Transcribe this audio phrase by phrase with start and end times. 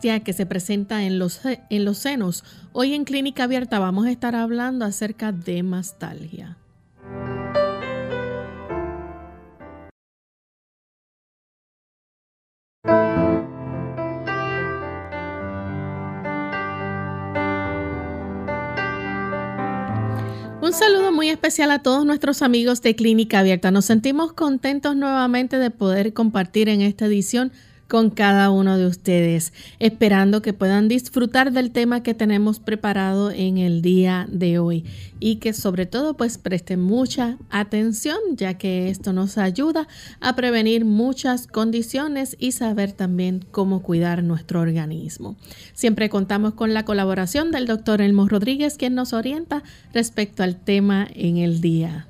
[0.00, 2.42] Que se presenta en los, en los senos.
[2.72, 6.56] Hoy en Clínica Abierta vamos a estar hablando acerca de mastalgia.
[20.62, 23.70] Un saludo muy especial a todos nuestros amigos de Clínica Abierta.
[23.70, 27.52] Nos sentimos contentos nuevamente de poder compartir en esta edición
[27.90, 33.58] con cada uno de ustedes, esperando que puedan disfrutar del tema que tenemos preparado en
[33.58, 34.84] el día de hoy
[35.18, 39.88] y que sobre todo pues presten mucha atención ya que esto nos ayuda
[40.20, 45.34] a prevenir muchas condiciones y saber también cómo cuidar nuestro organismo.
[45.74, 51.08] Siempre contamos con la colaboración del doctor Elmo Rodríguez quien nos orienta respecto al tema
[51.12, 52.06] en el día.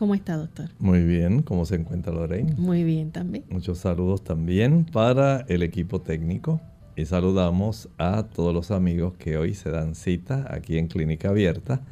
[0.00, 0.70] ¿Cómo está, doctor?
[0.78, 2.54] Muy bien, ¿cómo se encuentra Lorraine?
[2.56, 3.44] Muy bien también.
[3.50, 6.58] Muchos saludos también para el equipo técnico
[6.96, 11.82] y saludamos a todos los amigos que hoy se dan cita aquí en Clínica Abierta.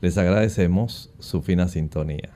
[0.00, 2.30] Les agradecemos su fina sintonía.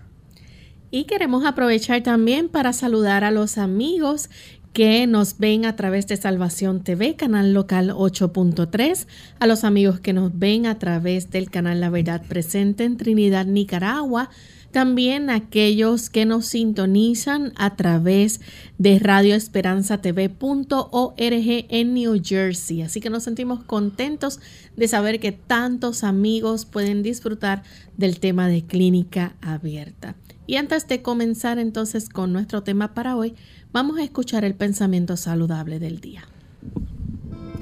[0.91, 4.29] Y queremos aprovechar también para saludar a los amigos
[4.73, 9.07] que nos ven a través de Salvación TV, canal local 8.3,
[9.39, 13.47] a los amigos que nos ven a través del canal La Verdad Presente en Trinidad,
[13.47, 14.31] Nicaragua,
[14.73, 18.41] también aquellos que nos sintonizan a través
[18.79, 22.83] de radioesperanzatv.org en New Jersey.
[22.83, 24.41] Así que nos sentimos contentos
[24.77, 27.63] de saber que tantos amigos pueden disfrutar
[27.97, 30.17] del tema de clínica abierta.
[30.47, 33.35] Y antes de comenzar entonces con nuestro tema para hoy,
[33.73, 36.25] vamos a escuchar el pensamiento saludable del día.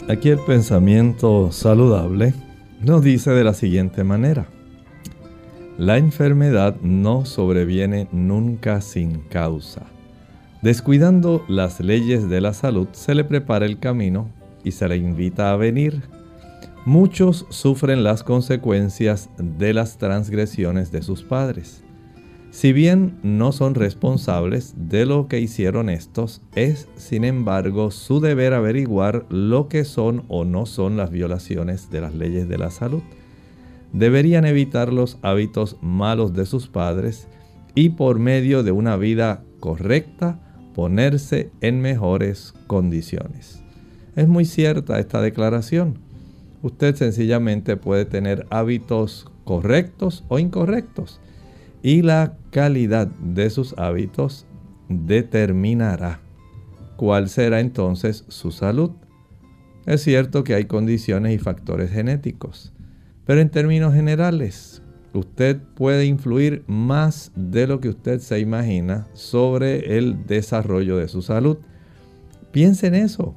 [0.09, 2.35] Aquí el pensamiento saludable
[2.81, 4.49] nos dice de la siguiente manera.
[5.81, 9.87] La enfermedad no sobreviene nunca sin causa.
[10.61, 14.29] Descuidando las leyes de la salud, se le prepara el camino
[14.63, 16.03] y se le invita a venir.
[16.85, 21.83] Muchos sufren las consecuencias de las transgresiones de sus padres.
[22.51, 28.53] Si bien no son responsables de lo que hicieron estos, es sin embargo su deber
[28.53, 33.01] averiguar lo que son o no son las violaciones de las leyes de la salud
[33.93, 37.29] deberían evitar los hábitos malos de sus padres
[37.75, 40.41] y por medio de una vida correcta
[40.75, 43.63] ponerse en mejores condiciones.
[44.17, 45.99] Es muy cierta esta declaración.
[46.63, 51.21] Usted sencillamente puede tener hábitos correctos o incorrectos
[51.83, 54.47] y la calidad de sus hábitos
[54.89, 56.21] determinará
[56.97, 58.91] cuál será entonces su salud.
[59.87, 62.75] Es cierto que hay condiciones y factores genéticos
[63.31, 64.83] pero en términos generales,
[65.15, 71.23] usted puede influir más de lo que usted se imagina sobre el desarrollo de su
[71.23, 71.59] salud.
[72.51, 73.37] Piense en eso.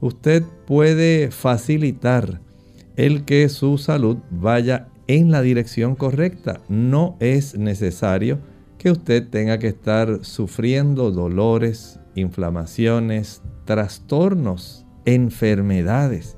[0.00, 2.40] Usted puede facilitar
[2.96, 6.60] el que su salud vaya en la dirección correcta.
[6.68, 8.40] No es necesario
[8.76, 16.36] que usted tenga que estar sufriendo dolores, inflamaciones, trastornos, enfermedades.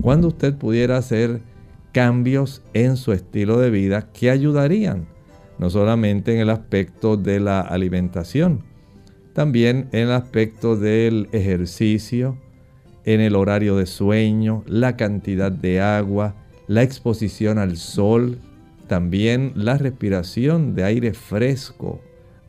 [0.00, 1.51] Cuando usted pudiera hacer
[1.92, 5.06] cambios en su estilo de vida que ayudarían
[5.62, 8.64] no solamente en el aspecto de la alimentación,
[9.32, 12.36] también en el aspecto del ejercicio,
[13.04, 16.34] en el horario de sueño, la cantidad de agua,
[16.66, 18.38] la exposición al sol,
[18.88, 22.00] también la respiración de aire fresco,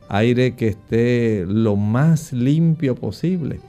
[0.08, 3.60] aire que esté lo más limpio posible.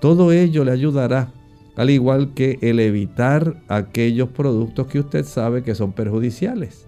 [0.00, 1.32] Todo ello le ayudará,
[1.76, 6.86] al igual que el evitar aquellos productos que usted sabe que son perjudiciales,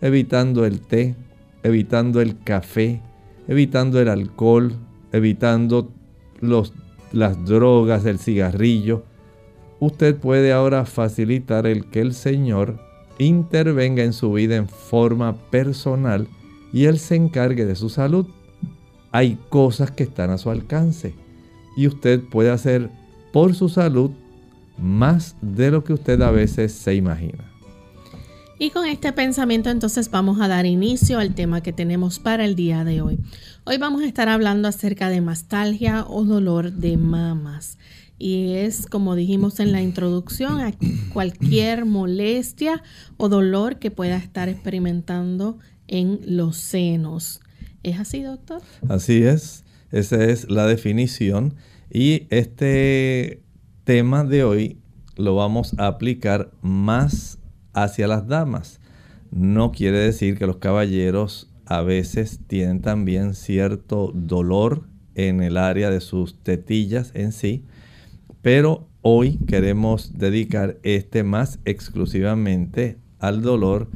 [0.00, 1.14] evitando el té,
[1.62, 3.00] evitando el café,
[3.46, 4.72] evitando el alcohol,
[5.12, 5.92] evitando
[6.40, 6.72] los,
[7.12, 9.04] las drogas, el cigarrillo.
[9.78, 12.80] Usted puede ahora facilitar el que el Señor
[13.18, 16.26] intervenga en su vida en forma personal
[16.72, 18.26] y Él se encargue de su salud.
[19.12, 21.14] Hay cosas que están a su alcance
[21.76, 22.90] y usted puede hacer
[23.36, 24.12] por su salud
[24.78, 27.44] más de lo que usted a veces se imagina.
[28.58, 32.54] Y con este pensamiento entonces vamos a dar inicio al tema que tenemos para el
[32.56, 33.18] día de hoy.
[33.64, 37.76] Hoy vamos a estar hablando acerca de mastalgia o dolor de mamas.
[38.18, 40.72] Y es, como dijimos en la introducción, a
[41.12, 42.82] cualquier molestia
[43.18, 47.42] o dolor que pueda estar experimentando en los senos.
[47.82, 48.62] ¿Es así, doctor?
[48.88, 49.62] Así es.
[49.92, 51.54] Esa es la definición.
[51.90, 53.42] Y este
[53.84, 54.78] tema de hoy
[55.16, 57.38] lo vamos a aplicar más
[57.72, 58.80] hacia las damas.
[59.30, 64.84] No quiere decir que los caballeros a veces tienen también cierto dolor
[65.14, 67.64] en el área de sus tetillas en sí,
[68.42, 73.88] pero hoy queremos dedicar este más exclusivamente al dolor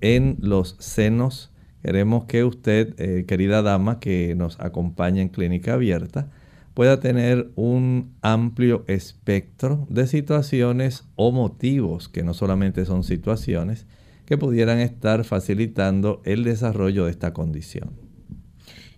[0.00, 1.52] en los senos.
[1.82, 6.30] Queremos que usted, eh, querida dama que nos acompaña en clínica abierta,
[6.74, 13.86] pueda tener un amplio espectro de situaciones o motivos, que no solamente son situaciones,
[14.26, 17.90] que pudieran estar facilitando el desarrollo de esta condición.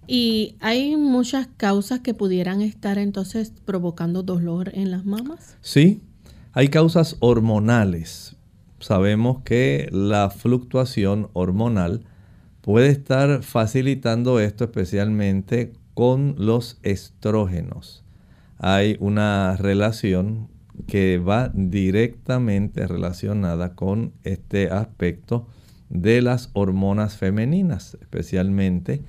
[0.07, 5.57] ¿Y hay muchas causas que pudieran estar entonces provocando dolor en las mamas?
[5.61, 6.01] Sí,
[6.53, 8.37] hay causas hormonales.
[8.79, 12.05] Sabemos que la fluctuación hormonal
[12.61, 18.05] puede estar facilitando esto especialmente con los estrógenos.
[18.59, 20.49] Hay una relación
[20.87, 25.47] que va directamente relacionada con este aspecto
[25.89, 29.05] de las hormonas femeninas, especialmente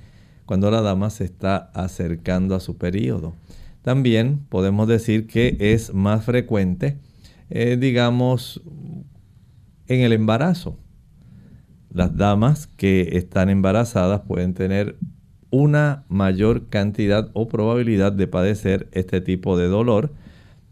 [0.46, 3.34] cuando la dama se está acercando a su periodo.
[3.82, 6.96] También podemos decir que es más frecuente,
[7.50, 8.62] eh, digamos,
[9.88, 10.78] en el embarazo.
[11.92, 14.96] Las damas que están embarazadas pueden tener
[15.50, 20.12] una mayor cantidad o probabilidad de padecer este tipo de dolor.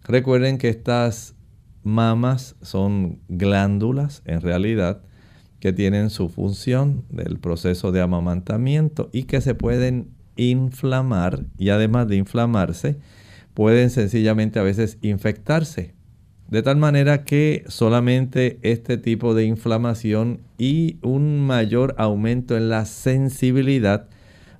[0.05, 1.34] Recuerden que estas
[1.82, 5.02] mamas son glándulas en realidad
[5.61, 12.08] que tienen su función del proceso de amamantamiento y que se pueden inflamar y además
[12.08, 12.99] de inflamarse
[13.55, 15.94] pueden sencillamente a veces infectarse.
[16.49, 22.84] De tal manera que solamente este tipo de inflamación y un mayor aumento en la
[22.84, 24.08] sensibilidad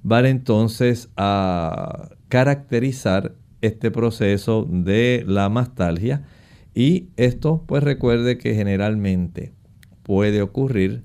[0.03, 6.25] van entonces a caracterizar este proceso de la mastalgia
[6.75, 9.55] y esto pues recuerde que generalmente
[10.03, 11.05] puede ocurrir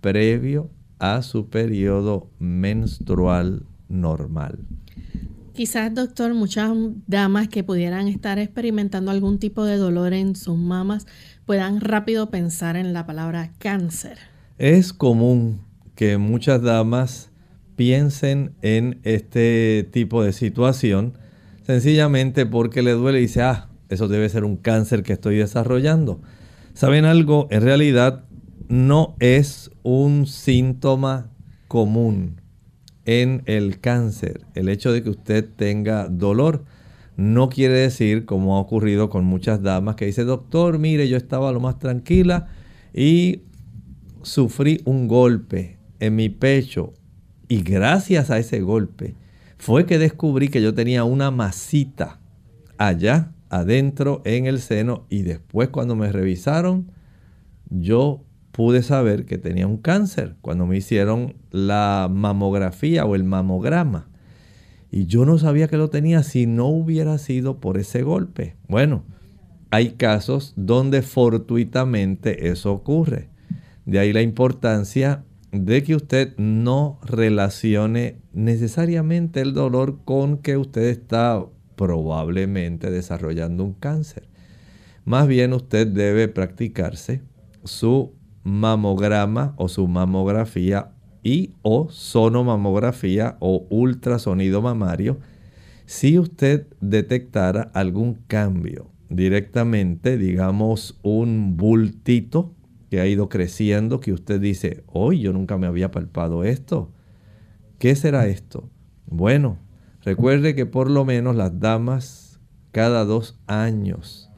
[0.00, 4.58] previo a su periodo menstrual normal.
[5.52, 6.70] Quizás, doctor, muchas
[7.06, 11.06] damas que pudieran estar experimentando algún tipo de dolor en sus mamas
[11.44, 14.18] puedan rápido pensar en la palabra cáncer.
[14.58, 15.62] Es común
[15.96, 17.29] que muchas damas
[17.80, 21.16] piensen en este tipo de situación
[21.62, 26.20] sencillamente porque le duele y dice, ah, eso debe ser un cáncer que estoy desarrollando.
[26.74, 27.48] ¿Saben algo?
[27.50, 28.26] En realidad
[28.68, 31.30] no es un síntoma
[31.68, 32.42] común
[33.06, 34.42] en el cáncer.
[34.54, 36.66] El hecho de que usted tenga dolor
[37.16, 41.50] no quiere decir, como ha ocurrido con muchas damas, que dice, doctor, mire, yo estaba
[41.50, 42.48] lo más tranquila
[42.92, 43.44] y
[44.20, 46.92] sufrí un golpe en mi pecho
[47.50, 49.16] y gracias a ese golpe
[49.58, 52.20] fue que descubrí que yo tenía una masita
[52.78, 56.92] allá adentro en el seno y después cuando me revisaron
[57.68, 64.08] yo pude saber que tenía un cáncer cuando me hicieron la mamografía o el mamograma.
[64.92, 68.56] Y yo no sabía que lo tenía si no hubiera sido por ese golpe.
[68.68, 69.04] Bueno,
[69.70, 73.28] hay casos donde fortuitamente eso ocurre.
[73.86, 80.84] De ahí la importancia de que usted no relacione necesariamente el dolor con que usted
[80.84, 81.44] está
[81.76, 84.28] probablemente desarrollando un cáncer.
[85.04, 87.22] Más bien usted debe practicarse
[87.64, 88.12] su
[88.44, 90.92] mamograma o su mamografía
[91.22, 95.18] y o sonomamografía o ultrasonido mamario
[95.84, 102.54] si usted detectara algún cambio directamente, digamos un bultito
[102.90, 106.92] que ha ido creciendo, que usted dice, hoy yo nunca me había palpado esto.
[107.78, 108.68] ¿Qué será esto?
[109.06, 109.58] Bueno,
[110.02, 112.40] recuerde que por lo menos las damas
[112.72, 114.28] cada dos años,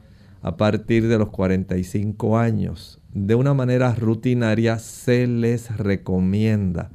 [0.42, 6.90] a partir de los 45 años, de una manera rutinaria se les recomienda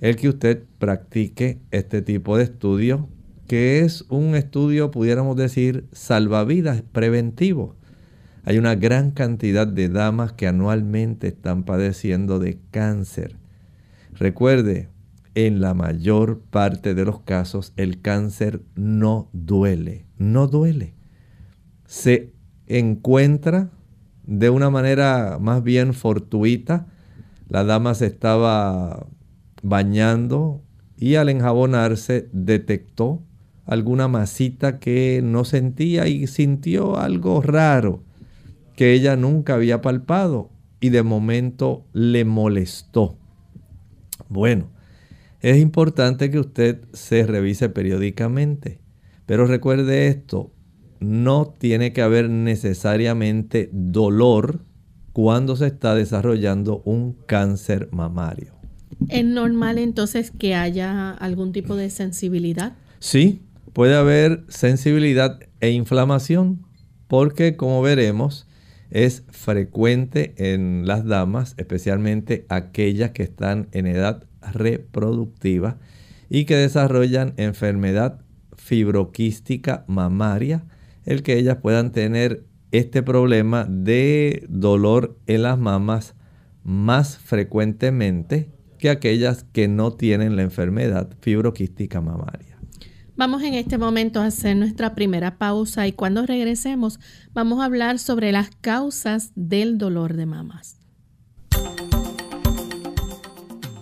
[0.00, 3.08] el que usted practique este tipo de estudio,
[3.46, 7.76] que es un estudio, pudiéramos decir, salvavidas preventivo.
[8.44, 13.36] Hay una gran cantidad de damas que anualmente están padeciendo de cáncer.
[14.14, 14.88] Recuerde,
[15.34, 20.94] en la mayor parte de los casos el cáncer no duele, no duele.
[21.86, 22.32] Se
[22.66, 23.70] encuentra
[24.24, 26.86] de una manera más bien fortuita.
[27.48, 29.06] La dama se estaba
[29.62, 30.62] bañando
[30.96, 33.22] y al enjabonarse detectó
[33.66, 38.02] alguna masita que no sentía y sintió algo raro
[38.76, 40.50] que ella nunca había palpado
[40.80, 43.16] y de momento le molestó.
[44.28, 44.70] Bueno,
[45.40, 48.80] es importante que usted se revise periódicamente,
[49.26, 50.52] pero recuerde esto,
[51.00, 54.64] no tiene que haber necesariamente dolor
[55.12, 58.54] cuando se está desarrollando un cáncer mamario.
[59.08, 62.74] ¿Es normal entonces que haya algún tipo de sensibilidad?
[62.98, 66.64] Sí, puede haber sensibilidad e inflamación,
[67.08, 68.46] porque como veremos,
[68.92, 75.78] es frecuente en las damas, especialmente aquellas que están en edad reproductiva
[76.28, 78.20] y que desarrollan enfermedad
[78.56, 80.64] fibroquística mamaria,
[81.04, 86.14] el que ellas puedan tener este problema de dolor en las mamas
[86.62, 92.51] más frecuentemente que aquellas que no tienen la enfermedad fibroquística mamaria.
[93.14, 96.98] Vamos en este momento a hacer nuestra primera pausa y cuando regresemos
[97.34, 100.78] vamos a hablar sobre las causas del dolor de mamas.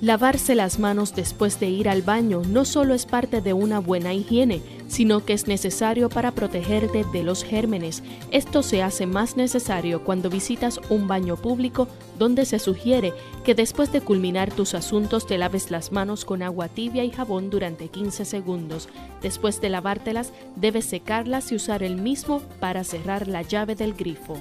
[0.01, 4.15] Lavarse las manos después de ir al baño no solo es parte de una buena
[4.15, 8.03] higiene, sino que es necesario para protegerte de los gérmenes.
[8.33, 11.87] Esto se hace más necesario cuando visitas un baño público
[12.19, 16.67] donde se sugiere que después de culminar tus asuntos te laves las manos con agua
[16.67, 18.89] tibia y jabón durante 15 segundos.
[19.23, 24.39] Después de lavártelas, debes secarlas y usar el mismo para cerrar la llave del grifo.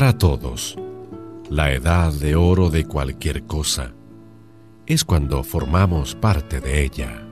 [0.00, 0.78] Para todos,
[1.50, 3.92] la edad de oro de cualquier cosa
[4.86, 7.29] es cuando formamos parte de ella.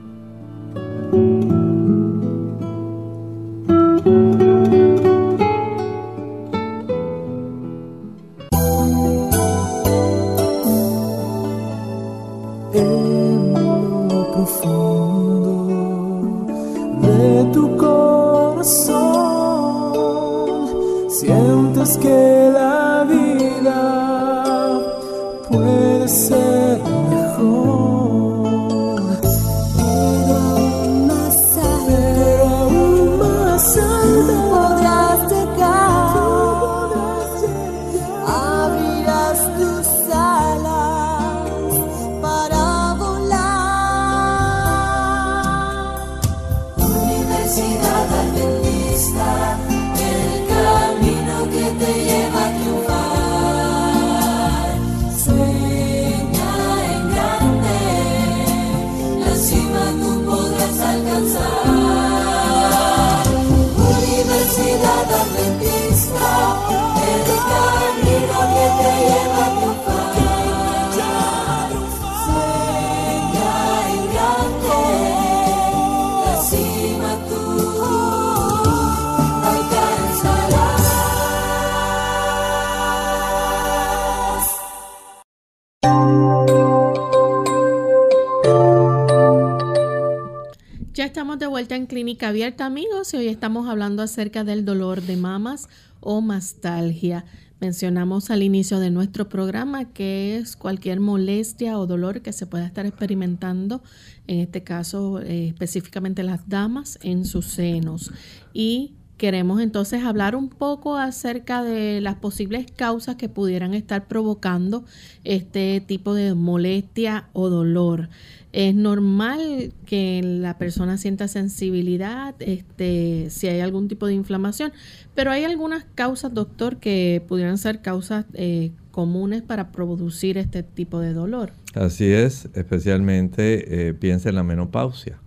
[92.27, 95.69] Abierta, amigos, y hoy estamos hablando acerca del dolor de mamas
[96.01, 97.23] o mastalgia.
[97.61, 102.65] Mencionamos al inicio de nuestro programa que es cualquier molestia o dolor que se pueda
[102.65, 103.81] estar experimentando,
[104.27, 108.11] en este caso eh, específicamente las damas, en sus senos.
[108.53, 114.85] Y queremos entonces hablar un poco acerca de las posibles causas que pudieran estar provocando
[115.25, 118.09] este tipo de molestia o dolor.
[118.53, 124.71] Es normal que la persona sienta sensibilidad, este, si hay algún tipo de inflamación,
[125.13, 130.99] pero hay algunas causas, doctor, que pudieran ser causas eh, comunes para producir este tipo
[130.99, 131.51] de dolor.
[131.75, 135.19] Así es, especialmente eh, piensa en la menopausia.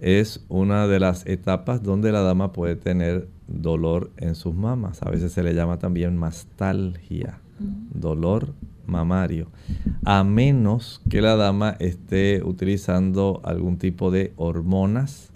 [0.00, 5.02] Es una de las etapas donde la dama puede tener dolor en sus mamas.
[5.02, 7.40] A veces se le llama también mastalgia,
[7.92, 8.54] dolor
[8.86, 9.48] mamario.
[10.04, 15.30] A menos que la dama esté utilizando algún tipo de hormonas.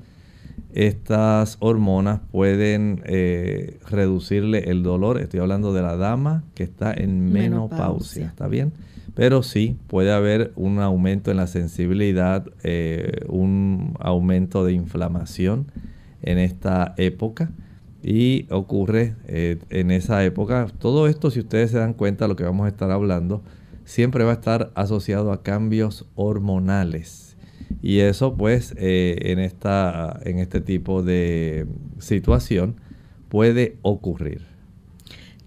[0.72, 5.18] Estas hormonas pueden eh, reducirle el dolor.
[5.18, 8.26] Estoy hablando de la dama que está en menopausia.
[8.26, 8.72] ¿Está bien?
[9.18, 15.72] Pero sí puede haber un aumento en la sensibilidad, eh, un aumento de inflamación
[16.22, 17.50] en esta época
[18.00, 20.68] y ocurre eh, en esa época.
[20.78, 23.42] Todo esto, si ustedes se dan cuenta, lo que vamos a estar hablando,
[23.84, 27.36] siempre va a estar asociado a cambios hormonales.
[27.82, 31.66] Y eso pues eh, en, esta, en este tipo de
[31.98, 32.76] situación
[33.28, 34.42] puede ocurrir.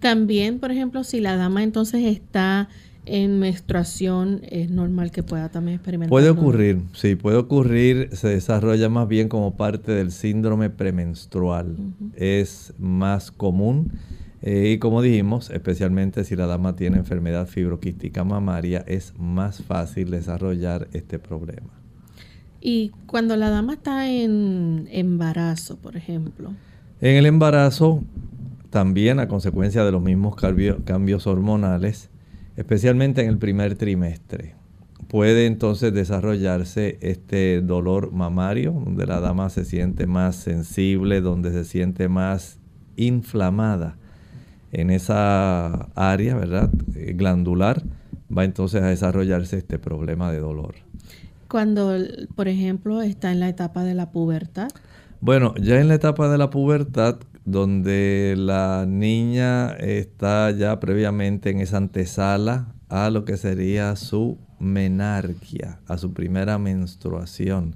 [0.01, 2.67] También, por ejemplo, si la dama entonces está
[3.05, 6.09] en menstruación es normal que pueda también experimentar.
[6.09, 11.75] Puede ocurrir, sí, puede ocurrir, se desarrolla más bien como parte del síndrome premenstrual.
[12.15, 13.91] Es más común
[14.41, 20.09] eh, y como dijimos, especialmente si la dama tiene enfermedad fibroquística mamaria, es más fácil
[20.09, 21.69] desarrollar este problema.
[22.59, 26.53] Y cuando la dama está en embarazo, por ejemplo.
[27.01, 28.03] En el embarazo,
[28.69, 32.09] también a consecuencia de los mismos cambios hormonales,
[32.55, 34.55] especialmente en el primer trimestre.
[35.07, 41.65] Puede entonces desarrollarse este dolor mamario, donde la dama se siente más sensible, donde se
[41.65, 42.59] siente más
[42.95, 43.97] inflamada
[44.71, 46.69] en esa área, ¿verdad?
[47.15, 47.83] Glandular,
[48.35, 50.75] va entonces a desarrollarse este problema de dolor.
[51.49, 51.93] Cuando,
[52.35, 54.69] por ejemplo, está en la etapa de la pubertad.
[55.19, 61.59] Bueno, ya en la etapa de la pubertad donde la niña está ya previamente en
[61.59, 67.75] esa antesala a lo que sería su menarquia, a su primera menstruación.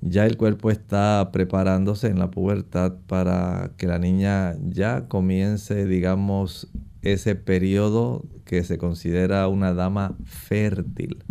[0.00, 6.68] Ya el cuerpo está preparándose en la pubertad para que la niña ya comience, digamos,
[7.02, 11.22] ese periodo que se considera una dama fértil.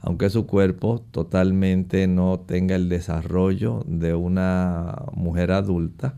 [0.00, 6.16] Aunque su cuerpo totalmente no tenga el desarrollo de una mujer adulta,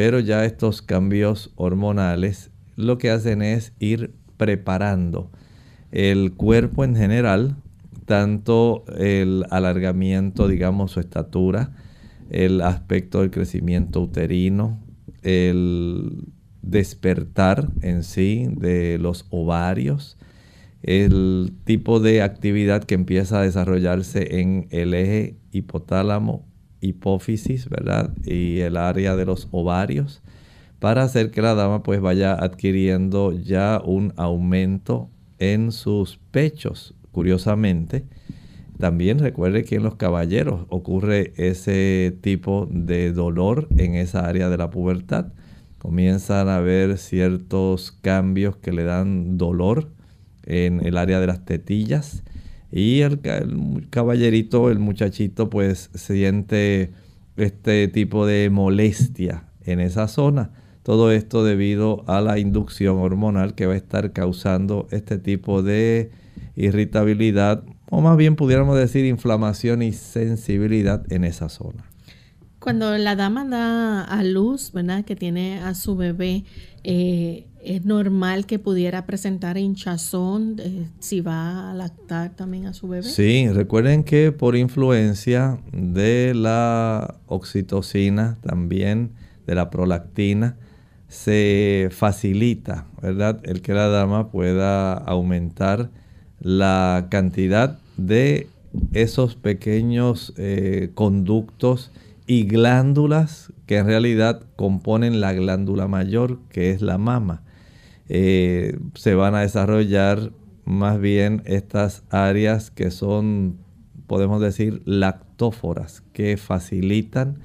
[0.00, 5.30] pero ya estos cambios hormonales lo que hacen es ir preparando
[5.92, 7.56] el cuerpo en general,
[8.06, 11.76] tanto el alargamiento, digamos, su estatura,
[12.30, 14.80] el aspecto del crecimiento uterino,
[15.20, 16.28] el
[16.62, 20.16] despertar en sí de los ovarios,
[20.82, 26.49] el tipo de actividad que empieza a desarrollarse en el eje hipotálamo
[26.80, 28.12] hipófisis, ¿verdad?
[28.24, 30.22] Y el área de los ovarios
[30.78, 36.94] para hacer que la dama pues vaya adquiriendo ya un aumento en sus pechos.
[37.12, 38.04] Curiosamente,
[38.78, 44.56] también recuerde que en los caballeros ocurre ese tipo de dolor en esa área de
[44.56, 45.32] la pubertad.
[45.78, 49.90] Comienzan a haber ciertos cambios que le dan dolor
[50.44, 52.22] en el área de las tetillas
[52.72, 53.20] y el,
[53.90, 56.92] caballerito, el muchachito, pues siente
[57.36, 60.52] este tipo de molestia en esa zona.
[60.82, 66.10] Todo esto debido a la inducción hormonal que va a estar causando este tipo de
[66.56, 71.89] irritabilidad, o más bien pudiéramos decir inflamación y sensibilidad en esa zona.
[72.60, 75.04] Cuando la dama da a luz, ¿verdad?
[75.04, 76.44] Que tiene a su bebé,
[76.84, 82.86] eh, es normal que pudiera presentar hinchazón eh, si va a lactar también a su
[82.86, 83.04] bebé.
[83.04, 89.12] Sí, recuerden que por influencia de la oxitocina, también
[89.46, 90.58] de la prolactina,
[91.08, 93.40] se facilita, ¿verdad?
[93.44, 95.90] El que la dama pueda aumentar
[96.40, 98.48] la cantidad de
[98.92, 101.90] esos pequeños eh, conductos
[102.30, 107.42] y glándulas que en realidad componen la glándula mayor, que es la mama.
[108.08, 110.30] Eh, se van a desarrollar
[110.64, 113.58] más bien estas áreas que son,
[114.06, 117.40] podemos decir, lactóforas, que facilitan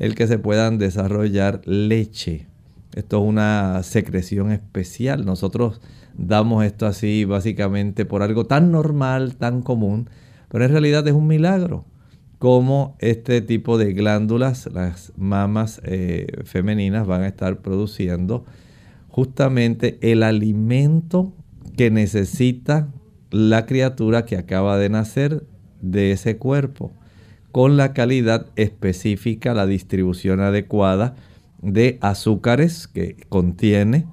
[0.00, 2.48] el que se puedan desarrollar leche.
[2.96, 5.24] Esto es una secreción especial.
[5.24, 5.80] Nosotros
[6.18, 10.10] damos esto así básicamente por algo tan normal, tan común,
[10.48, 11.84] pero en realidad es un milagro
[12.44, 18.44] cómo este tipo de glándulas, las mamas eh, femeninas, van a estar produciendo
[19.08, 21.32] justamente el alimento
[21.74, 22.88] que necesita
[23.30, 25.46] la criatura que acaba de nacer
[25.80, 26.92] de ese cuerpo,
[27.50, 31.16] con la calidad específica, la distribución adecuada
[31.62, 34.04] de azúcares que contiene,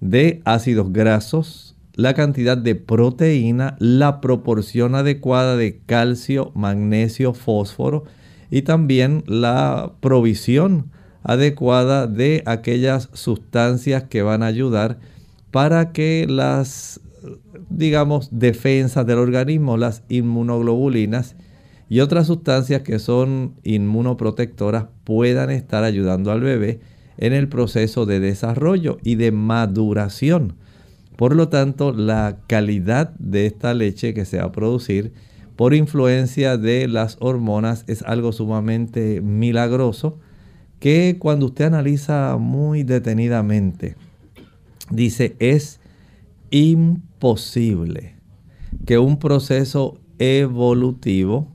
[0.00, 8.04] de ácidos grasos, la cantidad de proteína, la proporción adecuada de calcio, magnesio, fósforo
[8.50, 10.90] y también la provisión
[11.22, 14.98] adecuada de aquellas sustancias que van a ayudar
[15.50, 17.00] para que las,
[17.70, 21.36] digamos, defensas del organismo, las inmunoglobulinas
[21.88, 26.80] y otras sustancias que son inmunoprotectoras puedan estar ayudando al bebé
[27.18, 30.56] en el proceso de desarrollo y de maduración.
[31.16, 35.12] Por lo tanto, la calidad de esta leche que se va a producir
[35.56, 40.18] por influencia de las hormonas es algo sumamente milagroso
[40.80, 43.96] que cuando usted analiza muy detenidamente,
[44.90, 45.80] dice, es
[46.50, 48.16] imposible
[48.84, 51.48] que un proceso evolutivo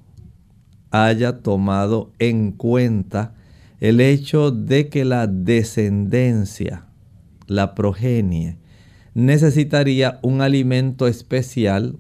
[0.92, 3.36] haya tomado en cuenta
[3.80, 6.86] el hecho de que la descendencia,
[7.48, 8.58] la progenie,
[9.14, 11.98] necesitaría un alimento especial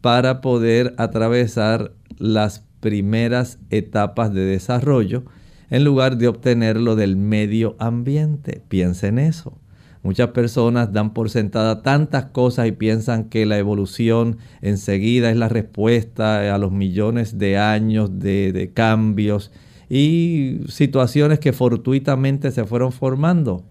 [0.00, 5.24] para poder atravesar las primeras etapas de desarrollo
[5.70, 8.62] en lugar de obtenerlo del medio ambiente.
[8.68, 9.58] Piensa en eso.
[10.02, 15.48] Muchas personas dan por sentada tantas cosas y piensan que la evolución enseguida es la
[15.48, 19.50] respuesta a los millones de años de, de cambios
[19.88, 23.64] y situaciones que fortuitamente se fueron formando.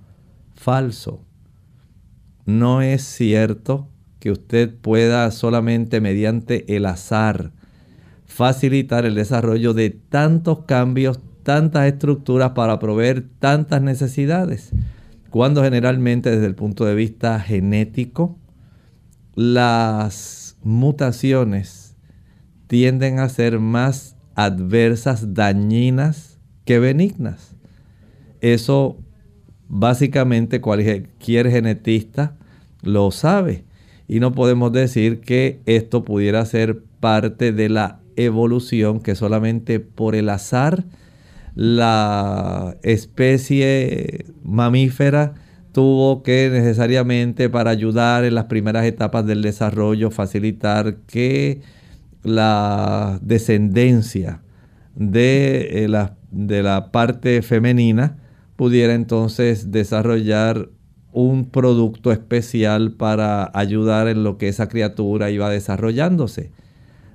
[0.56, 1.22] Falso.
[2.46, 7.52] No es cierto que usted pueda solamente mediante el azar
[8.26, 14.72] facilitar el desarrollo de tantos cambios, tantas estructuras para proveer tantas necesidades,
[15.30, 18.40] cuando generalmente desde el punto de vista genético,
[19.36, 21.96] las mutaciones
[22.68, 27.56] tienden a ser más adversas, dañinas que benignas.
[28.42, 29.03] Eso
[29.76, 32.36] básicamente cualquier genetista
[32.84, 33.66] lo sabe.
[34.08, 40.14] Y no podemos decir que esto pudiera ser parte de la evolución, que solamente por
[40.14, 40.84] el azar
[41.56, 45.34] la especie mamífera
[45.72, 51.62] tuvo que necesariamente para ayudar en las primeras etapas del desarrollo facilitar que
[52.22, 54.42] la descendencia
[54.96, 58.18] de, eh, la, de la parte femenina
[58.56, 60.70] pudiera entonces desarrollar
[61.12, 66.52] un producto especial para ayudar en lo que esa criatura iba desarrollándose.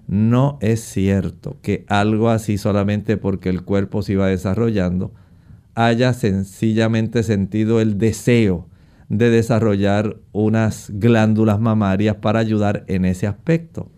[0.07, 5.13] No es cierto que algo así solamente porque el cuerpo se iba desarrollando
[5.75, 8.67] haya sencillamente sentido el deseo
[9.09, 13.91] de desarrollar unas glándulas mamarias para ayudar en ese aspecto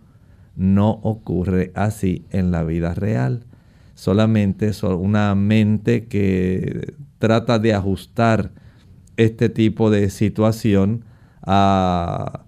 [0.61, 3.45] no ocurre así en la vida real.
[3.95, 8.51] Solamente una mente que trata de ajustar
[9.17, 11.05] este tipo de situación
[11.43, 12.47] a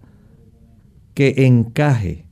[1.14, 2.26] que encaje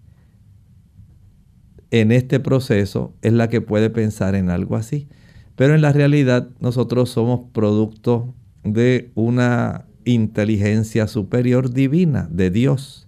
[1.90, 5.09] en este proceso es la que puede pensar en algo así.
[5.55, 13.07] Pero en la realidad nosotros somos producto de una inteligencia superior divina de Dios.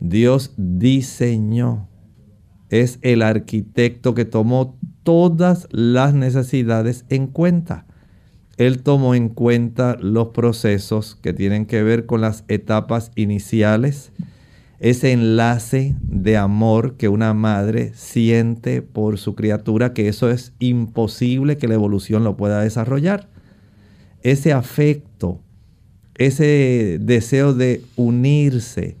[0.00, 1.88] Dios diseñó
[2.68, 7.86] es el arquitecto que tomó todas las necesidades en cuenta.
[8.60, 14.12] Él tomó en cuenta los procesos que tienen que ver con las etapas iniciales,
[14.80, 21.56] ese enlace de amor que una madre siente por su criatura, que eso es imposible
[21.56, 23.30] que la evolución lo pueda desarrollar.
[24.22, 25.40] Ese afecto,
[26.16, 28.98] ese deseo de unirse,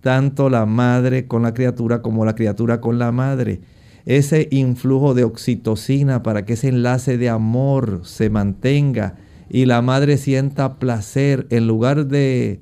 [0.00, 3.60] tanto la madre con la criatura como la criatura con la madre.
[4.04, 9.16] Ese influjo de oxitocina para que ese enlace de amor se mantenga
[9.48, 12.60] y la madre sienta placer en lugar de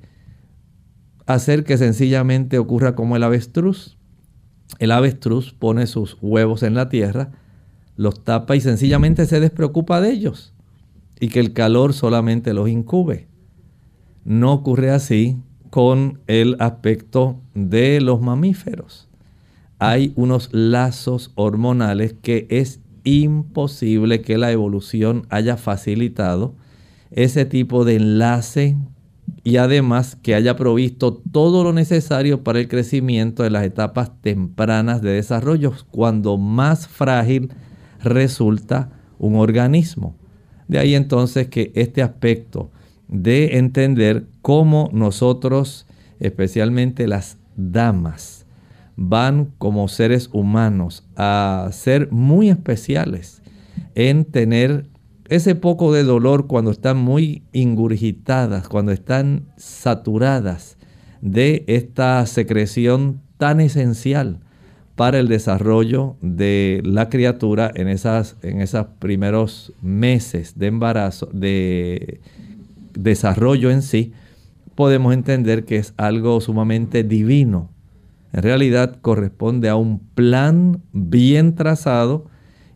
[1.27, 3.97] hacer que sencillamente ocurra como el avestruz.
[4.79, 7.33] El avestruz pone sus huevos en la tierra,
[7.97, 10.53] los tapa y sencillamente se despreocupa de ellos
[11.21, 13.29] y que el calor solamente los incube.
[14.25, 15.39] No ocurre así
[15.71, 19.10] con el aspecto de los mamíferos.
[19.81, 26.55] Hay unos lazos hormonales que es imposible que la evolución haya facilitado
[27.11, 28.77] ese tipo de enlace
[29.43, 35.01] y además que haya provisto todo lo necesario para el crecimiento de las etapas tempranas
[35.01, 37.51] de desarrollo, cuando más frágil
[38.03, 40.15] resulta un organismo.
[40.69, 42.71] De ahí entonces que este aspecto
[43.09, 45.87] de entender cómo nosotros,
[46.19, 48.40] especialmente las damas,
[49.03, 53.41] van como seres humanos a ser muy especiales
[53.95, 54.91] en tener
[55.31, 60.77] ese poco de dolor cuando están muy ingurgitadas, cuando están saturadas
[61.23, 64.41] de esta secreción tan esencial
[64.97, 72.21] para el desarrollo de la criatura en, en esos primeros meses de embarazo, de
[72.93, 74.13] desarrollo en sí,
[74.75, 77.71] podemos entender que es algo sumamente divino.
[78.33, 82.27] En realidad corresponde a un plan bien trazado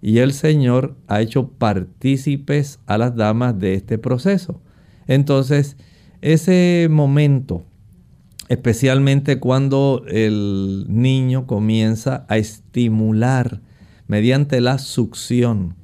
[0.02, 4.60] y el Señor ha hecho partícipes a las damas de este proceso.
[5.06, 5.76] Entonces,
[6.22, 7.64] ese momento,
[8.48, 13.60] especialmente cuando el niño comienza a estimular
[14.06, 15.76] mediante la succión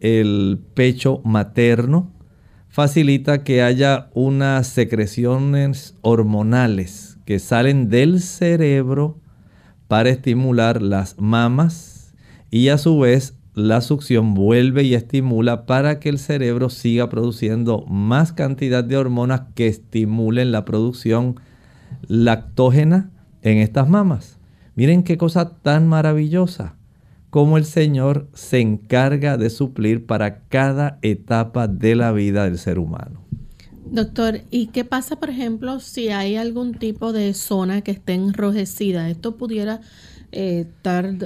[0.00, 2.12] el pecho materno,
[2.68, 9.18] facilita que haya unas secreciones hormonales que salen del cerebro
[9.88, 12.14] para estimular las mamas
[12.50, 17.84] y a su vez la succión vuelve y estimula para que el cerebro siga produciendo
[17.86, 21.40] más cantidad de hormonas que estimulen la producción
[22.06, 23.10] lactógena
[23.42, 24.38] en estas mamas.
[24.74, 26.76] Miren qué cosa tan maravillosa,
[27.30, 32.78] cómo el Señor se encarga de suplir para cada etapa de la vida del ser
[32.78, 33.25] humano.
[33.90, 39.08] Doctor, ¿y qué pasa, por ejemplo, si hay algún tipo de zona que esté enrojecida?
[39.08, 39.80] ¿Esto pudiera
[40.32, 40.66] eh,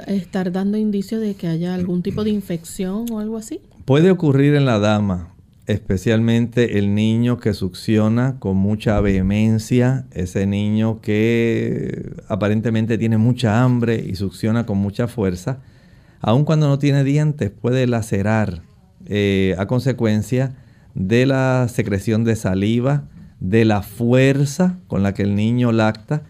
[0.06, 3.60] estar, dando indicio de que haya algún tipo de infección o algo así?
[3.86, 5.34] Puede ocurrir en la dama,
[5.66, 14.04] especialmente el niño que succiona con mucha vehemencia, ese niño que aparentemente tiene mucha hambre
[14.06, 15.60] y succiona con mucha fuerza,
[16.20, 18.62] aun cuando no tiene dientes, puede lacerar
[19.06, 20.54] eh, a consecuencia
[20.94, 23.04] de la secreción de saliva,
[23.40, 26.22] de la fuerza con la que el niño lacta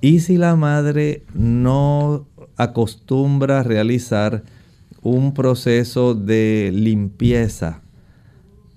[0.00, 2.26] y si la madre no
[2.56, 4.44] acostumbra a realizar
[5.02, 7.82] un proceso de limpieza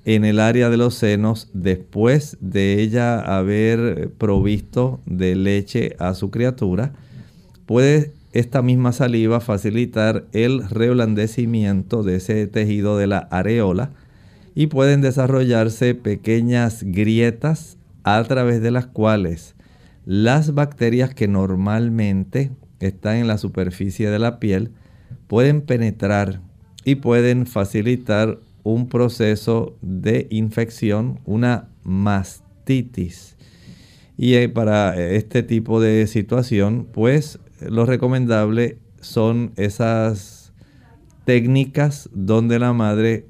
[0.05, 6.31] en el área de los senos después de ella haber provisto de leche a su
[6.31, 6.93] criatura,
[7.65, 13.91] puede esta misma saliva facilitar el reblandecimiento de ese tejido de la areola
[14.55, 19.55] y pueden desarrollarse pequeñas grietas a través de las cuales
[20.05, 24.71] las bacterias que normalmente están en la superficie de la piel
[25.27, 26.41] pueden penetrar
[26.83, 33.37] y pueden facilitar un proceso de infección, una mastitis.
[34.17, 40.53] Y eh, para este tipo de situación, pues lo recomendable son esas
[41.25, 43.25] técnicas donde la madre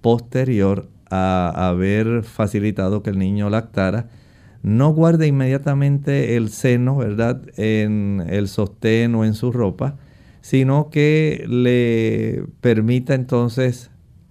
[0.00, 4.08] posterior a haber facilitado que el niño lactara,
[4.62, 9.96] no guarde inmediatamente el seno, ¿verdad?, en el sostén o en su ropa,
[10.40, 13.90] sino que le permita entonces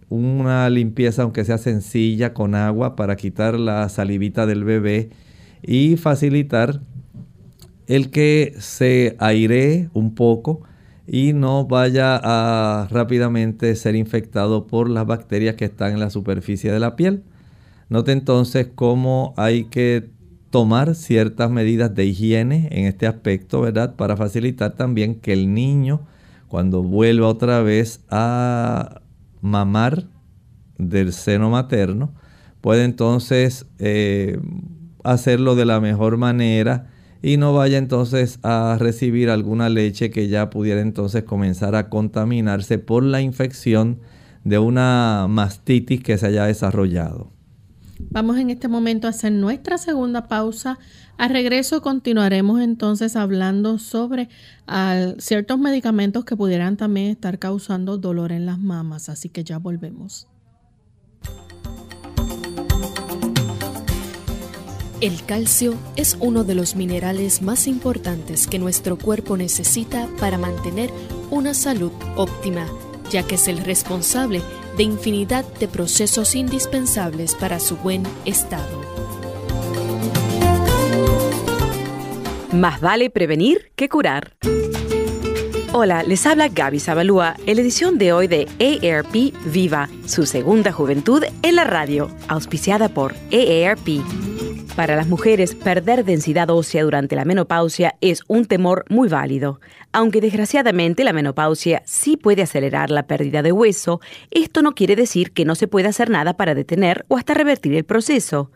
[0.09, 5.09] una limpieza, aunque sea sencilla, con agua para quitar la salivita del bebé
[5.61, 6.81] y facilitar
[7.87, 10.61] el que se airee un poco
[11.11, 16.71] y no vaya a rápidamente ser infectado por las bacterias que están en la superficie
[16.71, 17.23] de la piel.
[17.89, 20.11] Note entonces cómo hay que
[20.51, 23.95] tomar ciertas medidas de higiene en este aspecto, ¿verdad?
[23.95, 26.01] Para facilitar también que el niño,
[26.47, 29.01] cuando vuelva otra vez a
[29.41, 30.05] mamar
[30.77, 32.13] del seno materno,
[32.61, 34.39] puede entonces eh,
[35.03, 36.91] hacerlo de la mejor manera
[37.21, 42.79] y no vaya entonces a recibir alguna leche que ya pudiera entonces comenzar a contaminarse
[42.79, 43.99] por la infección
[44.43, 47.31] de una mastitis que se haya desarrollado.
[48.11, 50.79] Vamos en este momento a hacer nuestra segunda pausa.
[51.17, 54.29] A regreso continuaremos entonces hablando sobre
[55.17, 60.27] ciertos medicamentos que pudieran también estar causando dolor en las mamas, así que ya volvemos.
[65.01, 70.89] El calcio es uno de los minerales más importantes que nuestro cuerpo necesita para mantener
[71.29, 72.67] una salud óptima,
[73.09, 74.41] ya que es el responsable
[74.75, 78.83] de infinidad de procesos indispensables para su buen estado.
[82.51, 84.33] Más vale prevenir que curar.
[85.71, 90.73] Hola, les habla Gaby Zabalúa en la edición de hoy de AARP Viva, su segunda
[90.73, 94.01] juventud en la radio, auspiciada por AARP.
[94.79, 99.59] Para las mujeres, perder densidad ósea durante la menopausia es un temor muy válido.
[99.91, 103.99] Aunque desgraciadamente la menopausia sí puede acelerar la pérdida de hueso,
[104.31, 107.75] esto no quiere decir que no se pueda hacer nada para detener o hasta revertir
[107.75, 108.51] el proceso.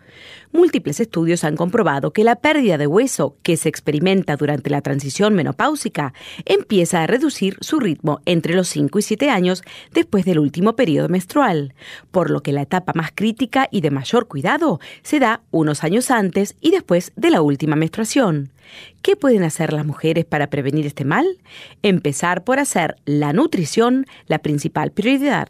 [0.51, 5.33] Múltiples estudios han comprobado que la pérdida de hueso que se experimenta durante la transición
[5.33, 6.13] menopáusica
[6.45, 11.09] empieza a reducir su ritmo entre los 5 y 7 años después del último periodo
[11.09, 11.73] menstrual,
[12.11, 16.11] por lo que la etapa más crítica y de mayor cuidado se da unos años
[16.11, 18.51] antes y después de la última menstruación.
[19.01, 21.25] ¿Qué pueden hacer las mujeres para prevenir este mal?
[21.81, 25.49] Empezar por hacer la nutrición la principal prioridad.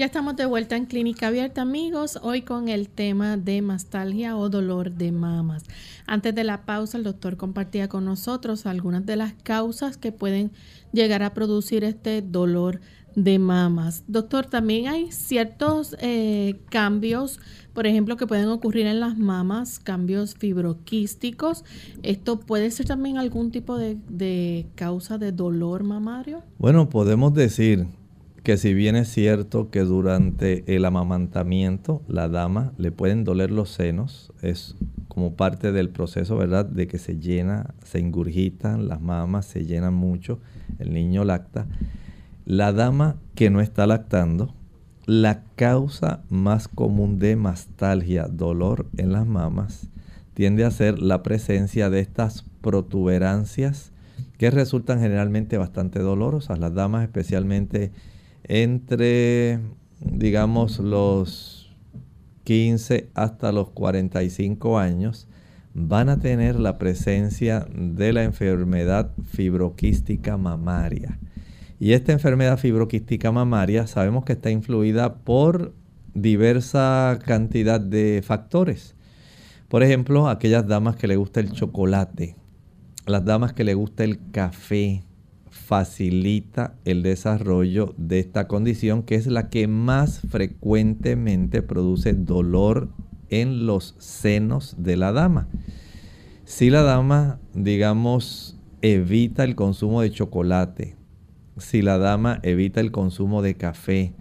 [0.00, 4.48] Ya estamos de vuelta en Clínica Abierta, amigos, hoy con el tema de mastalgia o
[4.48, 5.64] dolor de mamas.
[6.06, 10.52] Antes de la pausa, el doctor compartía con nosotros algunas de las causas que pueden
[10.94, 12.80] llegar a producir este dolor
[13.14, 14.04] de mamas.
[14.06, 17.38] Doctor, también hay ciertos eh, cambios,
[17.74, 21.62] por ejemplo, que pueden ocurrir en las mamas, cambios fibroquísticos.
[22.02, 26.42] ¿Esto puede ser también algún tipo de, de causa de dolor mamario?
[26.56, 27.99] Bueno, podemos decir
[28.42, 33.70] que si bien es cierto que durante el amamantamiento la dama le pueden doler los
[33.70, 34.76] senos, es
[35.08, 36.64] como parte del proceso, ¿verdad?
[36.64, 40.40] De que se llena, se ingurgitan las mamas, se llenan mucho,
[40.78, 41.66] el niño lacta.
[42.46, 44.54] La dama que no está lactando,
[45.04, 49.90] la causa más común de mastalgia, dolor en las mamas,
[50.34, 53.92] tiende a ser la presencia de estas protuberancias
[54.38, 56.58] que resultan generalmente bastante dolorosas.
[56.58, 57.92] Las damas especialmente
[58.52, 59.60] entre,
[60.00, 61.72] digamos, los
[62.42, 65.28] 15 hasta los 45 años,
[65.72, 71.20] van a tener la presencia de la enfermedad fibroquística mamaria.
[71.78, 75.72] Y esta enfermedad fibroquística mamaria sabemos que está influida por
[76.14, 78.96] diversa cantidad de factores.
[79.68, 82.34] Por ejemplo, aquellas damas que le gusta el chocolate,
[83.06, 85.04] las damas que le gusta el café,
[85.70, 92.88] facilita el desarrollo de esta condición que es la que más frecuentemente produce dolor
[93.28, 95.46] en los senos de la dama.
[96.44, 100.96] Si la dama, digamos, evita el consumo de chocolate,
[101.56, 104.12] si la dama evita el consumo de café,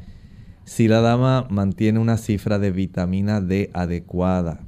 [0.66, 4.60] si la dama mantiene una cifra de vitamina D adecuada,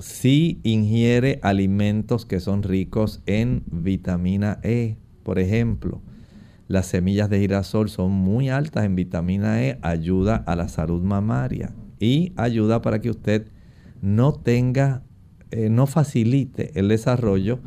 [0.00, 6.02] si ingiere alimentos que son ricos en vitamina E, por ejemplo,
[6.68, 11.72] las semillas de girasol son muy altas en vitamina E, ayuda a la salud mamaria
[12.00, 13.46] y ayuda para que usted
[14.02, 15.02] no tenga,
[15.50, 17.60] eh, no facilite el desarrollo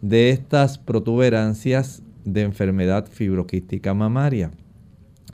[0.00, 4.50] de estas protuberancias de enfermedad fibroquística mamaria.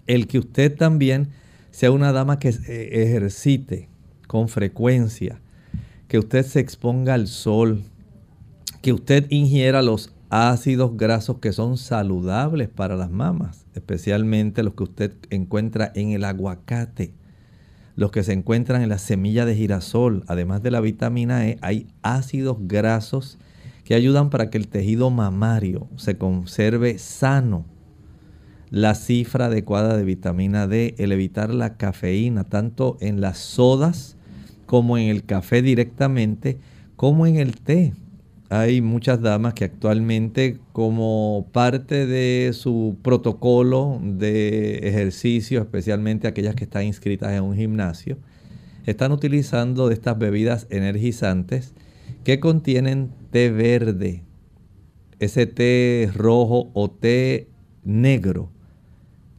[0.06, 1.28] El que usted también
[1.70, 3.88] sea una dama que eh, ejercite
[4.26, 5.40] con frecuencia,
[6.08, 7.82] que usted se exponga al sol,
[8.82, 14.84] que usted ingiera los ácidos grasos que son saludables para las mamas, especialmente los que
[14.84, 17.12] usted encuentra en el aguacate,
[17.96, 21.86] los que se encuentran en la semilla de girasol, además de la vitamina E, hay
[22.00, 23.36] ácidos grasos
[23.84, 27.66] que ayudan para que el tejido mamario se conserve sano.
[28.70, 34.16] La cifra adecuada de vitamina D, el evitar la cafeína, tanto en las sodas
[34.64, 36.58] como en el café directamente,
[36.96, 37.92] como en el té
[38.52, 46.64] hay muchas damas que actualmente como parte de su protocolo de ejercicio, especialmente aquellas que
[46.64, 48.18] están inscritas en un gimnasio,
[48.84, 51.72] están utilizando estas bebidas energizantes
[52.24, 54.22] que contienen té verde,
[55.18, 57.48] ese té rojo o té
[57.84, 58.50] negro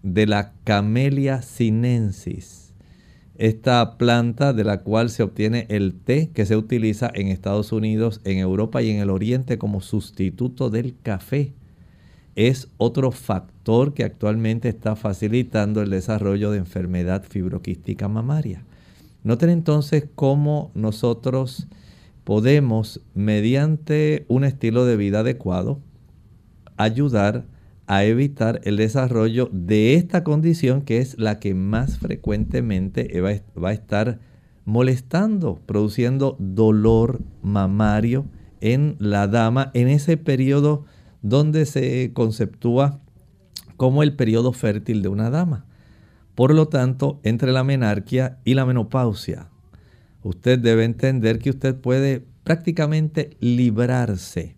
[0.01, 2.62] de la Camellia sinensis.
[3.43, 8.21] Esta planta de la cual se obtiene el té que se utiliza en Estados Unidos,
[8.23, 11.51] en Europa y en el Oriente como sustituto del café.
[12.37, 18.63] Es otro factor que actualmente está facilitando el desarrollo de enfermedad fibroquística mamaria.
[19.25, 21.67] Noten entonces cómo nosotros
[22.23, 25.81] podemos, mediante un estilo de vida adecuado,
[26.77, 27.43] ayudar
[27.87, 33.73] a evitar el desarrollo de esta condición que es la que más frecuentemente va a
[33.73, 34.19] estar
[34.65, 38.25] molestando, produciendo dolor mamario
[38.61, 40.85] en la dama en ese periodo
[41.21, 43.01] donde se conceptúa
[43.75, 45.65] como el periodo fértil de una dama.
[46.35, 49.49] Por lo tanto, entre la menarquia y la menopausia,
[50.23, 54.55] usted debe entender que usted puede prácticamente librarse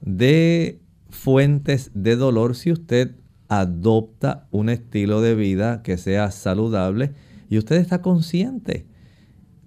[0.00, 0.80] de
[1.10, 3.16] fuentes de dolor si usted
[3.48, 7.12] adopta un estilo de vida que sea saludable
[7.48, 8.86] y usted está consciente.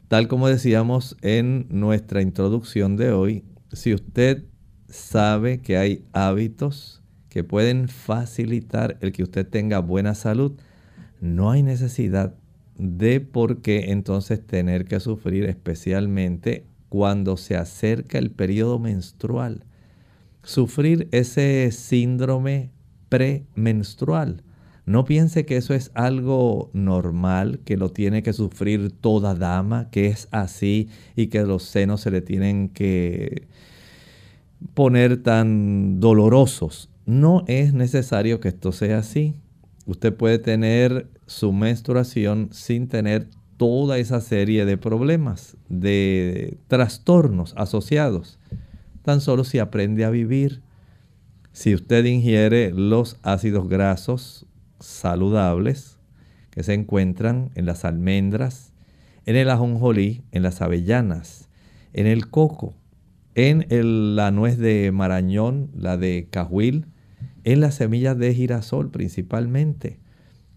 [0.07, 4.45] Tal como decíamos en nuestra introducción de hoy, si usted
[4.87, 10.53] sabe que hay hábitos que pueden facilitar el que usted tenga buena salud,
[11.19, 12.35] no hay necesidad
[12.77, 19.65] de por qué entonces tener que sufrir especialmente cuando se acerca el periodo menstrual
[20.43, 22.71] sufrir ese síndrome
[23.09, 24.43] premenstrual.
[24.85, 30.07] No piense que eso es algo normal, que lo tiene que sufrir toda dama, que
[30.07, 33.47] es así y que los senos se le tienen que
[34.73, 36.89] poner tan dolorosos.
[37.05, 39.35] No es necesario que esto sea así.
[39.85, 48.37] Usted puede tener su menstruación sin tener toda esa serie de problemas, de trastornos asociados
[49.03, 50.61] tan solo si aprende a vivir.
[51.51, 54.47] Si usted ingiere los ácidos grasos
[54.79, 55.99] saludables
[56.49, 58.73] que se encuentran en las almendras,
[59.25, 61.49] en el ajonjolí, en las avellanas,
[61.93, 62.75] en el coco,
[63.35, 63.65] en
[64.15, 66.87] la nuez de marañón, la de cajuil,
[67.43, 69.99] en las semillas de girasol principalmente,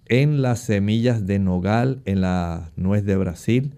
[0.07, 3.75] en las semillas de nogal, en la nuez de Brasil,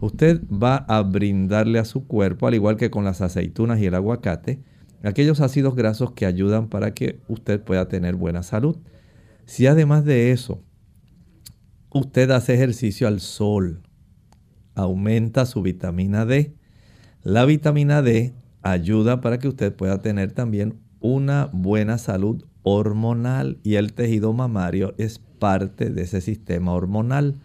[0.00, 3.94] usted va a brindarle a su cuerpo, al igual que con las aceitunas y el
[3.94, 4.62] aguacate,
[5.02, 8.76] aquellos ácidos grasos que ayudan para que usted pueda tener buena salud.
[9.46, 10.62] Si además de eso,
[11.90, 13.82] usted hace ejercicio al sol,
[14.74, 16.54] aumenta su vitamina D.
[17.22, 23.76] La vitamina D ayuda para que usted pueda tener también una buena salud hormonal y
[23.76, 27.40] el tejido mamario es parte de ese sistema hormonal.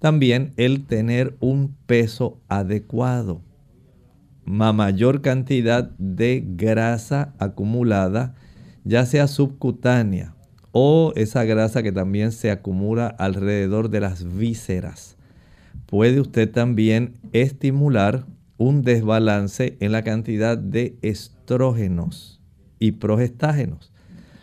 [0.00, 3.42] También el tener un peso adecuado.
[4.46, 8.34] mayor cantidad de grasa acumulada,
[8.84, 10.34] ya sea subcutánea
[10.72, 15.16] o esa grasa que también se acumula alrededor de las vísceras.
[15.84, 18.24] Puede usted también estimular
[18.56, 22.40] un desbalance en la cantidad de estrógenos
[22.78, 23.89] y progestágenos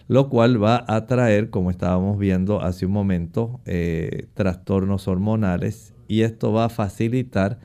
[0.08, 6.22] lo cual va a traer, como estábamos viendo hace un momento, eh, trastornos hormonales y
[6.22, 7.60] esto va a facilitar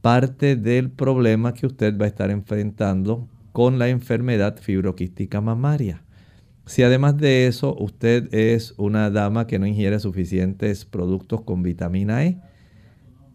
[0.00, 6.02] parte del problema que usted va a estar enfrentando con la enfermedad fibroquística mamaria.
[6.66, 12.24] Si además de eso usted es una dama que no ingiere suficientes productos con vitamina
[12.24, 12.40] E,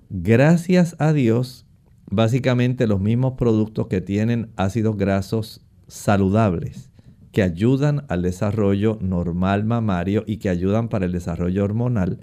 [0.10, 1.66] gracias a Dios,
[2.10, 6.90] básicamente los mismos productos que tienen ácidos grasos saludables
[7.32, 12.20] que ayudan al desarrollo normal mamario y que ayudan para el desarrollo hormonal,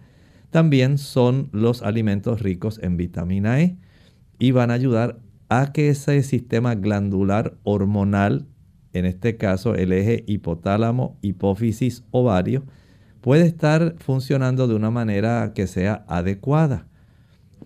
[0.51, 3.77] también son los alimentos ricos en vitamina E
[4.39, 8.47] y van a ayudar a que ese sistema glandular hormonal,
[8.93, 12.65] en este caso el eje hipotálamo, hipófisis, ovario,
[13.21, 16.87] puede estar funcionando de una manera que sea adecuada.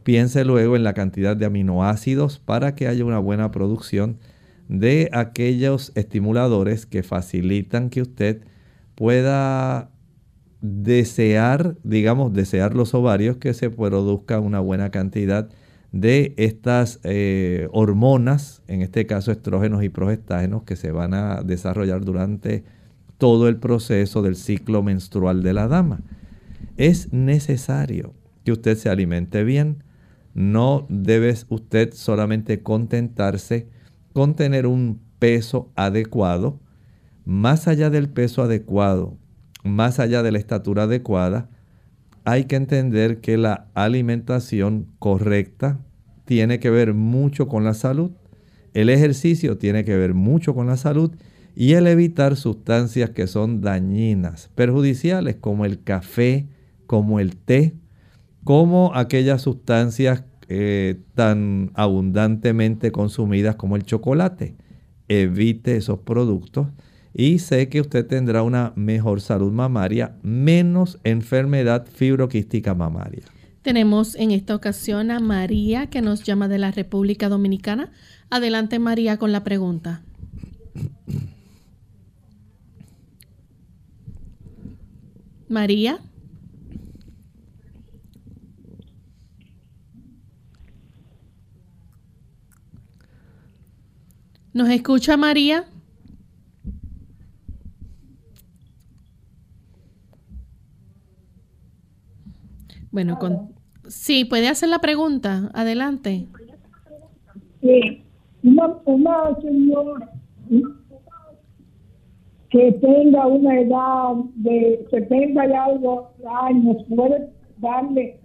[0.02, 4.18] Piense luego en la cantidad de aminoácidos para que haya una buena producción
[4.68, 8.42] de aquellos estimuladores que facilitan que usted
[8.94, 9.90] pueda
[10.60, 15.48] desear, digamos, desear los ovarios, que se produzca una buena cantidad
[15.92, 22.04] de estas eh, hormonas, en este caso estrógenos y progestágenos, que se van a desarrollar
[22.04, 22.64] durante
[23.16, 26.00] todo el proceso del ciclo menstrual de la dama.
[26.76, 28.14] Es necesario
[28.44, 29.82] que usted se alimente bien.
[30.34, 33.66] No debe usted solamente contentarse
[34.12, 36.60] con tener un peso adecuado,
[37.24, 39.16] más allá del peso adecuado,
[39.64, 41.48] más allá de la estatura adecuada,
[42.24, 45.78] hay que entender que la alimentación correcta
[46.24, 48.10] tiene que ver mucho con la salud.
[48.74, 51.12] El ejercicio tiene que ver mucho con la salud
[51.56, 56.46] y el evitar sustancias que son dañinas, perjudiciales como el café,
[56.86, 57.74] como el té,
[58.44, 64.56] como aquellas sustancias eh, tan abundantemente consumidas como el chocolate.
[65.08, 66.68] Evite esos productos
[67.14, 73.24] y sé que usted tendrá una mejor salud mamaria, menos enfermedad fibroquística mamaria.
[73.62, 77.92] Tenemos en esta ocasión a María que nos llama de la República Dominicana.
[78.30, 80.02] Adelante María con la pregunta.
[85.48, 85.98] María.
[94.58, 95.66] ¿Nos escucha María?
[102.90, 103.52] Bueno, con...
[103.86, 105.48] sí, puede hacer la pregunta.
[105.54, 106.26] Adelante.
[107.60, 108.04] Sí,
[108.42, 110.10] una, una señora
[112.50, 116.10] que tenga una edad de 70 y algo
[116.42, 118.18] años puede darle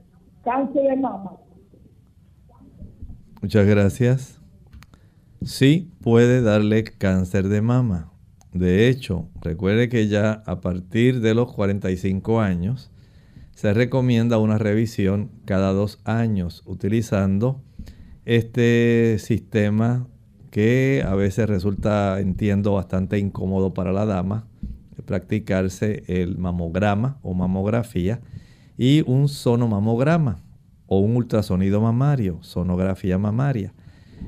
[0.43, 1.33] cáncer de mama.
[3.39, 4.42] Muchas gracias.
[5.45, 8.13] Sí, puede darle cáncer de mama.
[8.53, 12.91] De hecho, recuerde que ya a partir de los 45 años
[13.51, 17.61] se recomienda una revisión cada dos años utilizando
[18.23, 20.07] este sistema
[20.49, 24.47] que a veces resulta, entiendo, bastante incómodo para la dama,
[25.05, 28.21] practicarse el mamograma o mamografía
[28.77, 30.41] y un sonomamograma
[30.87, 33.73] o un ultrasonido mamario, sonografía mamaria.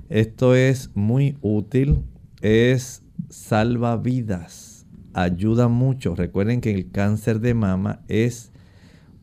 [0.10, 2.04] Esto es muy útil,
[2.42, 6.16] es salvavidas, ayuda mucho.
[6.16, 8.52] Recuerden que el cáncer de mama es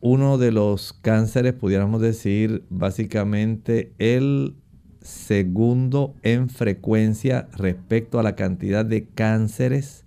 [0.01, 4.55] uno de los cánceres, pudiéramos decir, básicamente el
[5.01, 10.05] segundo en frecuencia respecto a la cantidad de cánceres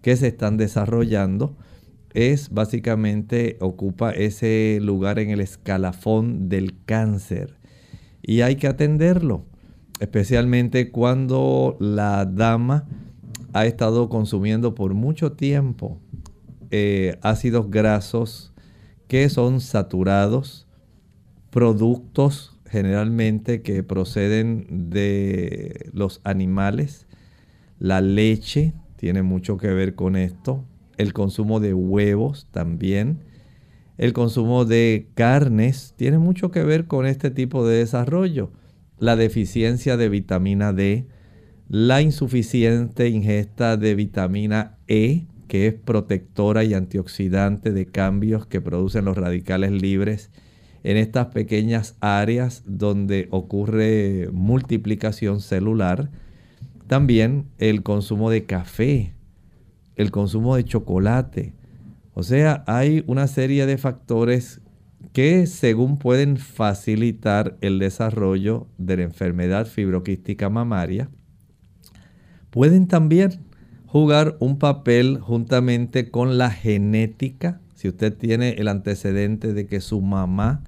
[0.00, 1.56] que se están desarrollando.
[2.14, 7.58] Es básicamente, ocupa ese lugar en el escalafón del cáncer.
[8.22, 9.44] Y hay que atenderlo,
[10.00, 12.86] especialmente cuando la dama
[13.52, 16.00] ha estado consumiendo por mucho tiempo
[16.70, 18.52] eh, ácidos grasos,
[19.06, 20.66] que son saturados,
[21.50, 27.06] productos generalmente que proceden de los animales.
[27.78, 30.64] La leche tiene mucho que ver con esto.
[30.96, 33.20] El consumo de huevos también.
[33.96, 38.50] El consumo de carnes tiene mucho que ver con este tipo de desarrollo.
[38.98, 41.06] La deficiencia de vitamina D,
[41.68, 49.04] la insuficiente ingesta de vitamina E, que es protectora y antioxidante de cambios que producen
[49.04, 50.30] los radicales libres
[50.84, 56.10] en estas pequeñas áreas donde ocurre multiplicación celular.
[56.86, 59.14] También el consumo de café,
[59.96, 61.54] el consumo de chocolate.
[62.12, 64.60] O sea, hay una serie de factores
[65.14, 71.08] que según pueden facilitar el desarrollo de la enfermedad fibroquística mamaria,
[72.50, 73.44] pueden también
[73.86, 77.60] jugar un papel juntamente con la genética.
[77.76, 80.64] Si usted tiene el antecedente de que su mamá,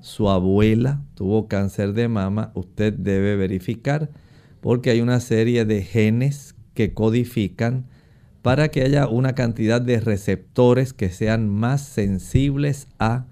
[0.00, 4.10] su abuela tuvo cáncer de mama, usted debe verificar
[4.60, 7.86] porque hay una serie de genes que codifican
[8.42, 13.27] para que haya una cantidad de receptores que sean más sensibles a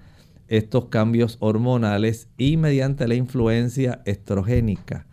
[0.49, 5.07] estos cambios hormonales y mediante la influencia estrogénica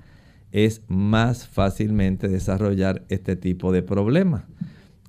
[0.51, 4.43] es más fácilmente desarrollar este tipo de problemas.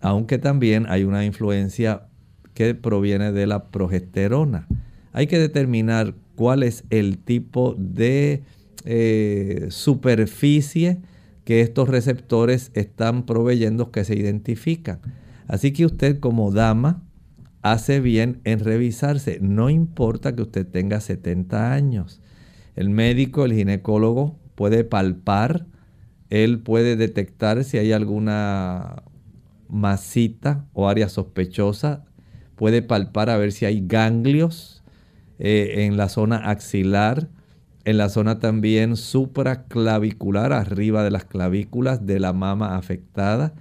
[0.00, 2.08] Aunque también hay una influencia
[2.54, 4.66] que proviene de la progesterona.
[5.12, 8.42] Hay que determinar cuál es el tipo de
[8.84, 11.00] eh, superficie
[11.44, 15.00] que estos receptores están proveyendo que se identifican.
[15.46, 17.02] Así que usted como dama
[17.64, 19.38] hace bien en revisarse.
[19.40, 22.20] No importa que usted tenga 70 años.
[22.76, 25.66] El médico, el ginecólogo puede palpar,
[26.28, 29.02] él puede detectar si hay alguna
[29.68, 32.04] masita o área sospechosa,
[32.54, 34.82] puede palpar a ver si hay ganglios
[35.38, 37.28] eh, en la zona axilar,
[37.86, 43.54] en la zona también supraclavicular, arriba de las clavículas de la mama afectada.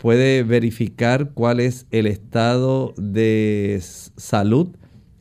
[0.00, 4.68] Puede verificar cuál es el estado de salud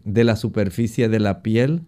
[0.05, 1.81] de la superficie de la piel,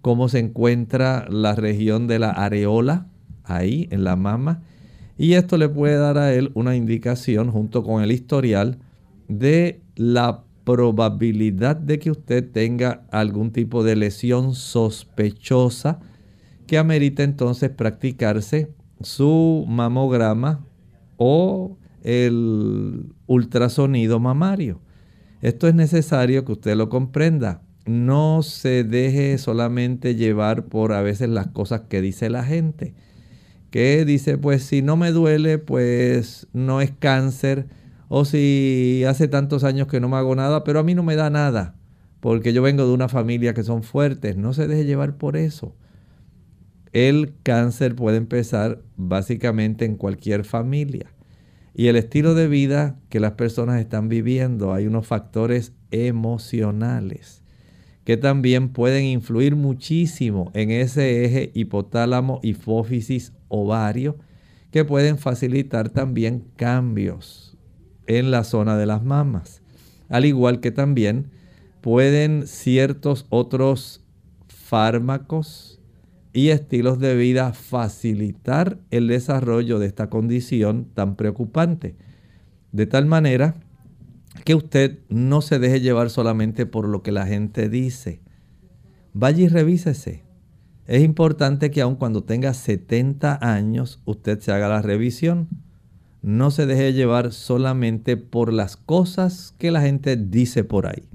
[0.00, 3.06] cómo se encuentra la región de la areola,
[3.44, 4.62] ahí en la mama.
[5.18, 8.78] Y esto le puede dar a él una indicación junto con el historial
[9.28, 16.00] de la probabilidad de que usted tenga algún tipo de lesión sospechosa
[16.66, 18.72] que amerita entonces practicarse
[19.02, 20.64] su mamograma
[21.18, 21.76] o
[22.08, 24.80] el ultrasonido mamario.
[25.42, 27.60] Esto es necesario que usted lo comprenda.
[27.84, 32.94] No se deje solamente llevar por a veces las cosas que dice la gente.
[33.70, 37.66] Que dice, pues si no me duele, pues no es cáncer.
[38.08, 41.14] O si hace tantos años que no me hago nada, pero a mí no me
[41.14, 41.74] da nada.
[42.20, 44.38] Porque yo vengo de una familia que son fuertes.
[44.38, 45.76] No se deje llevar por eso.
[46.94, 51.12] El cáncer puede empezar básicamente en cualquier familia.
[51.74, 57.42] Y el estilo de vida que las personas están viviendo, hay unos factores emocionales
[58.08, 64.16] que también pueden influir muchísimo en ese eje hipotálamo, hipófisis, ovario,
[64.70, 67.58] que pueden facilitar también cambios
[68.06, 69.60] en la zona de las mamas.
[70.08, 71.32] Al igual que también
[71.82, 74.02] pueden ciertos otros
[74.46, 75.67] fármacos,
[76.38, 81.96] y estilos de vida facilitar el desarrollo de esta condición tan preocupante.
[82.70, 83.56] De tal manera
[84.44, 88.20] que usted no se deje llevar solamente por lo que la gente dice.
[89.14, 90.22] Vaya y revísese.
[90.86, 95.48] Es importante que aun cuando tenga 70 años usted se haga la revisión.
[96.22, 101.08] No se deje llevar solamente por las cosas que la gente dice por ahí.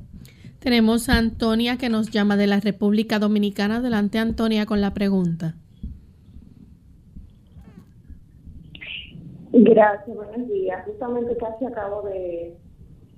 [0.64, 3.78] Tenemos a Antonia que nos llama de la República Dominicana.
[3.78, 5.55] Adelante, Antonia, con la pregunta.
[9.51, 10.86] Gracias, buenos días.
[10.86, 12.55] Justamente casi acabo de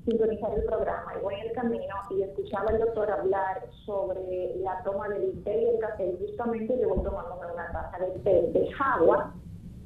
[0.06, 4.82] sintonizar el programa y voy en el camino y escuchaba al doctor hablar sobre la
[4.84, 6.18] toma del té y el café.
[6.20, 9.36] Justamente yo voy tomando una taza de té de agua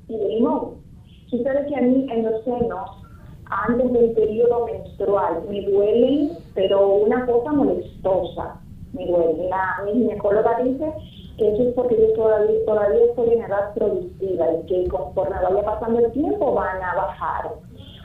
[0.07, 0.81] y de limón.
[1.27, 3.03] Sucede que a mí en los senos
[3.49, 5.43] antes del periodo menstrual.
[5.49, 8.61] Me duelen, pero una cosa molestosa.
[8.93, 9.49] Me duele.
[9.49, 10.93] La, mi ginecóloga dice
[11.37, 15.63] que eso es porque yo todavía, todavía estoy en edad productiva y que conforme vaya
[15.63, 17.51] pasando el tiempo van a bajar.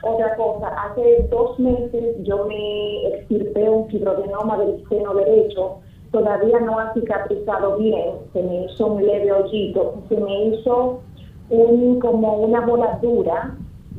[0.03, 5.79] Otra cosa, hace dos meses yo me extirpé un fibroadenoma del seno derecho,
[6.11, 11.01] todavía no ha cicatrizado bien, se me hizo un leve hoyito, se me hizo
[11.49, 13.55] un, como una moladura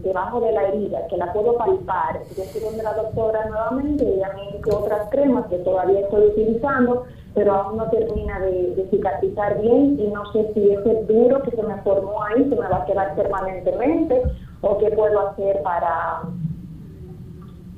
[0.06, 2.20] debajo de la herida, que la puedo palpar.
[2.36, 7.04] Yo estoy donde la doctora nuevamente, ella me otras cremas que todavía estoy utilizando,
[7.34, 11.62] pero aún no termina de, cicatrizar bien y no sé si ese duro que se
[11.62, 14.22] me formó ahí se me va a quedar permanentemente
[14.62, 16.22] o qué puedo hacer para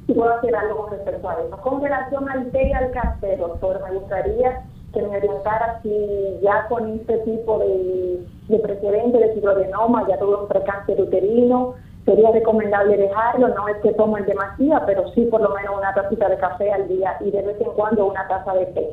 [0.06, 1.56] puedo hacer algo con respecto a eso.
[1.58, 6.66] Con relación al té y al café, doctor, me gustaría que me orientara si ya
[6.68, 11.74] con este tipo de, de precedente de fibroadenoma, ya tuve un precáncer uterino,
[12.08, 16.28] sería recomendable dejarlo, no es que tomen demasiado, pero sí por lo menos una tacita
[16.28, 18.88] de café al día y de vez en cuando una taza de té.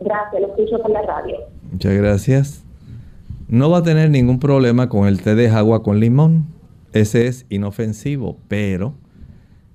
[0.00, 1.36] Gracias, lo escucho por la radio.
[1.72, 2.64] Muchas gracias.
[3.48, 6.46] No va a tener ningún problema con el té de agua con limón.
[6.92, 8.92] Ese es inofensivo, pero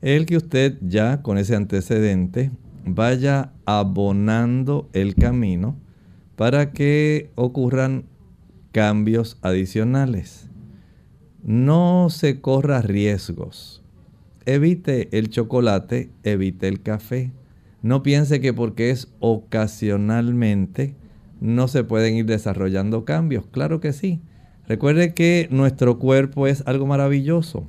[0.01, 2.51] el que usted ya con ese antecedente
[2.85, 5.75] vaya abonando el camino
[6.35, 8.05] para que ocurran
[8.71, 10.52] cambios adicionales
[11.43, 13.81] no se corra riesgos.
[14.45, 17.31] Evite el chocolate, evite el café.
[17.81, 20.95] No piense que porque es ocasionalmente
[21.43, 23.45] no se pueden ir desarrollando cambios.
[23.51, 24.21] Claro que sí.
[24.65, 27.67] Recuerde que nuestro cuerpo es algo maravilloso.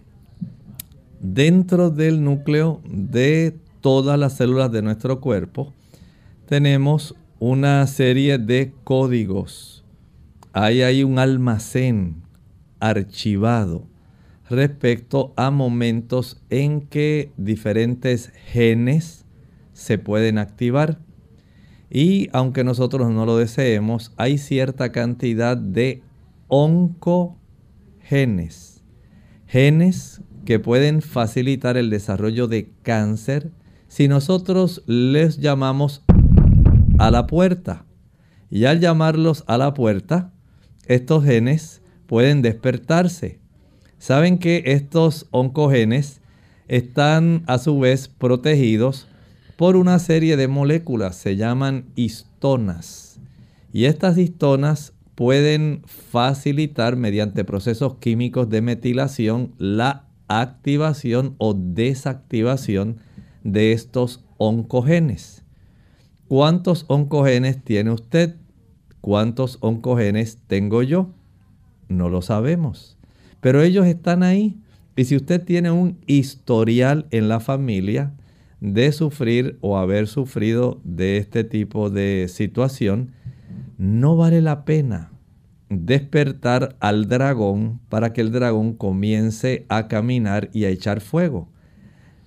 [1.20, 5.72] Dentro del núcleo de todas las células de nuestro cuerpo
[6.46, 9.84] tenemos una serie de códigos.
[10.52, 12.23] Hay ahí un almacén
[12.84, 13.86] archivado
[14.50, 19.24] respecto a momentos en que diferentes genes
[19.72, 20.98] se pueden activar.
[21.90, 26.02] Y aunque nosotros no lo deseemos, hay cierta cantidad de
[26.48, 27.40] oncogenes.
[29.46, 33.50] Genes que pueden facilitar el desarrollo de cáncer
[33.88, 36.02] si nosotros les llamamos
[36.98, 37.86] a la puerta.
[38.50, 40.34] Y al llamarlos a la puerta,
[40.86, 43.40] estos genes pueden despertarse.
[43.98, 46.20] Saben que estos oncogenes
[46.68, 49.08] están a su vez protegidos
[49.56, 53.20] por una serie de moléculas, se llaman histonas.
[53.72, 62.98] Y estas histonas pueden facilitar mediante procesos químicos de metilación la activación o desactivación
[63.44, 65.44] de estos oncogenes.
[66.28, 68.36] ¿Cuántos oncogenes tiene usted?
[69.00, 71.10] ¿Cuántos oncogenes tengo yo?
[71.94, 72.98] No lo sabemos.
[73.40, 74.58] Pero ellos están ahí.
[74.96, 78.14] Y si usted tiene un historial en la familia
[78.60, 83.12] de sufrir o haber sufrido de este tipo de situación,
[83.78, 85.10] no vale la pena
[85.68, 91.48] despertar al dragón para que el dragón comience a caminar y a echar fuego.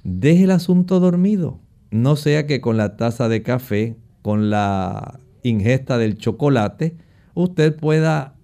[0.03, 1.59] Deje el asunto dormido.
[1.91, 6.97] No sea que con la taza de café, con la ingesta del chocolate,
[7.33, 8.36] usted pueda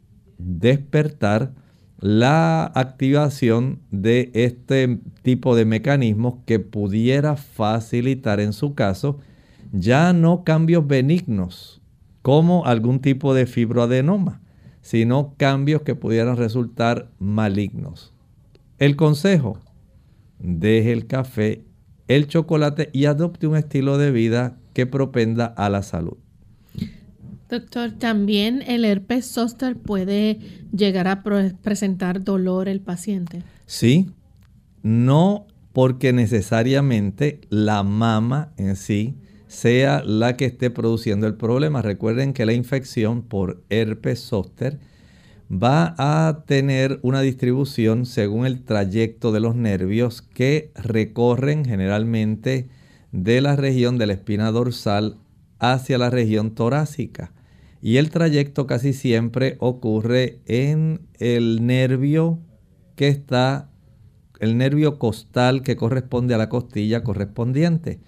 [0.44, 1.54] despertar
[2.00, 9.20] la activación de este tipo de mecanismos que pudiera facilitar en su caso
[9.72, 11.82] ya no cambios benignos
[12.22, 14.42] como algún tipo de fibroadenoma,
[14.82, 18.14] sino cambios que pudieran resultar malignos.
[18.80, 19.60] El consejo,
[20.40, 21.64] deje el café,
[22.08, 26.18] el chocolate y adopte un estilo de vida que propenda a la salud.
[27.54, 30.40] Doctor, también el herpes zóster puede
[30.76, 33.44] llegar a presentar dolor el paciente.
[33.68, 34.10] Sí,
[34.82, 39.14] no porque necesariamente la mama en sí
[39.46, 41.84] sea la que esté produciendo el problema.
[41.84, 44.80] Recuerden que la infección por herpes zóster
[45.52, 52.68] va a tener una distribución según el trayecto de los nervios que recorren generalmente
[53.12, 55.18] de la región de la espina dorsal
[55.60, 57.32] hacia la región torácica.
[57.86, 62.40] Y el trayecto casi siempre ocurre en el nervio
[62.96, 63.70] que está,
[64.40, 68.00] el nervio costal que corresponde a la costilla correspondiente.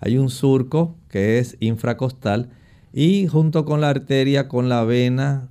[0.00, 2.50] Hay un surco que es infracostal
[2.92, 5.48] y junto con la arteria, con la vena,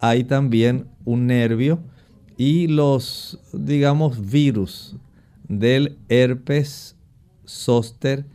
[0.00, 1.78] hay también un nervio
[2.36, 4.96] y los, digamos, virus
[5.48, 6.94] del herpes
[7.46, 8.26] zóster,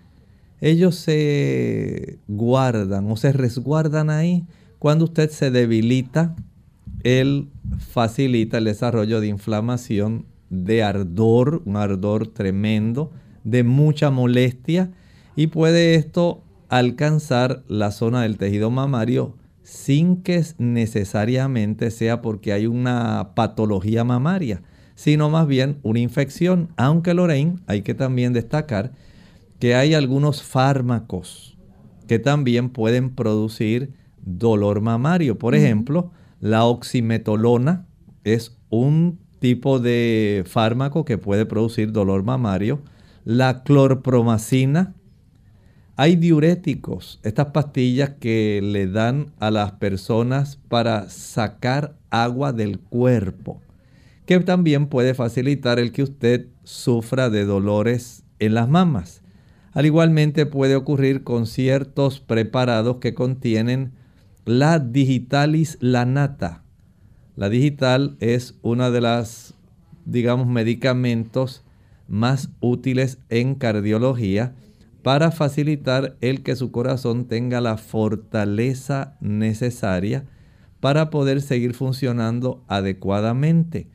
[0.61, 4.47] ellos se guardan o se resguardan ahí
[4.79, 6.35] cuando usted se debilita,
[7.03, 13.11] él facilita el desarrollo de inflamación, de ardor, un ardor tremendo,
[13.43, 14.91] de mucha molestia
[15.35, 22.65] y puede esto alcanzar la zona del tejido mamario sin que necesariamente sea porque hay
[22.65, 24.63] una patología mamaria,
[24.95, 26.69] sino más bien una infección.
[26.75, 28.93] Aunque Lorraine, hay que también destacar
[29.59, 31.57] que hay algunos fármacos
[32.07, 33.93] que también pueden producir
[34.25, 35.37] dolor mamario.
[35.37, 37.85] Por ejemplo, la oximetolona
[38.23, 42.81] es un tipo de fármaco que puede producir dolor mamario.
[43.25, 44.95] La clorpromacina.
[45.95, 53.59] Hay diuréticos, estas pastillas que le dan a las personas para sacar agua del cuerpo,
[54.25, 59.21] que también puede facilitar el que usted sufra de dolores en las mamas.
[59.73, 63.91] Al igualmente puede ocurrir con ciertos preparados que contienen
[64.45, 66.63] la digitalis lanata.
[67.35, 69.53] La digital es una de las,
[70.05, 71.63] digamos, medicamentos
[72.07, 74.55] más útiles en cardiología
[75.03, 80.25] para facilitar el que su corazón tenga la fortaleza necesaria
[80.79, 83.87] para poder seguir funcionando adecuadamente.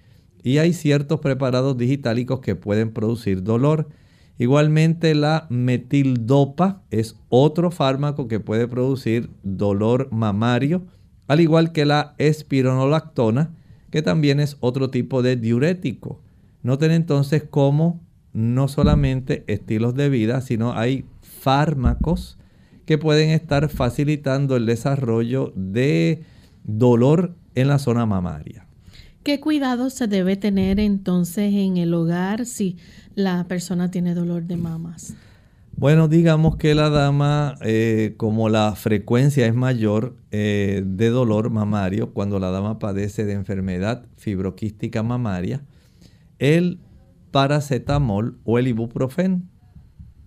[0.43, 3.89] Y hay ciertos preparados digitálicos que pueden producir dolor.
[4.39, 10.83] Igualmente la metildopa es otro fármaco que puede producir dolor mamario,
[11.29, 13.55] al igual que la espironolactona,
[13.91, 16.21] que también es otro tipo de diurético.
[16.63, 18.01] Noten entonces cómo
[18.33, 22.37] no solamente estilos de vida, sino hay fármacos
[22.87, 26.25] que pueden estar facilitando el desarrollo de
[26.65, 28.64] dolor en la zona mamaria.
[29.25, 32.77] ¿Qué cuidado se debe tener entonces en el hogar si
[33.15, 35.15] la persona tiene dolor de mamas?
[35.79, 42.13] Bueno, digamos que la dama, eh, como la frecuencia es mayor eh, de dolor mamario,
[42.13, 45.65] cuando la dama padece de enfermedad fibroquística mamaria,
[46.39, 46.81] el
[47.31, 49.49] paracetamol o el ibuprofen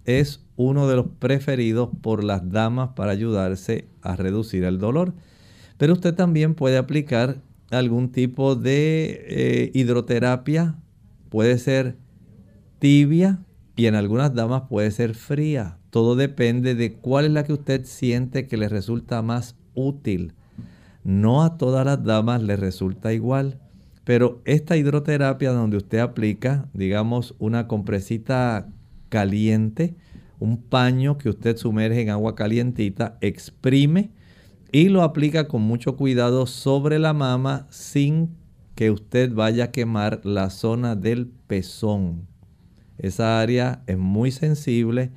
[0.05, 5.13] es uno de los preferidos por las damas para ayudarse a reducir el dolor.
[5.77, 10.75] Pero usted también puede aplicar algún tipo de eh, hidroterapia,
[11.29, 11.97] puede ser
[12.79, 13.39] tibia
[13.75, 15.77] y en algunas damas puede ser fría.
[15.89, 20.33] Todo depende de cuál es la que usted siente que le resulta más útil.
[21.03, 23.59] No a todas las damas les resulta igual,
[24.03, 28.67] pero esta hidroterapia donde usted aplica, digamos, una compresita
[29.09, 29.95] caliente,
[30.39, 34.11] un paño que usted sumerge en agua calientita, exprime
[34.71, 38.35] y lo aplica con mucho cuidado sobre la mama sin
[38.75, 42.27] que usted vaya a quemar la zona del pezón.
[42.97, 45.11] Esa área es muy sensible.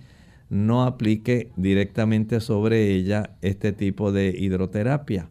[0.49, 5.31] No aplique directamente sobre ella este tipo de hidroterapia.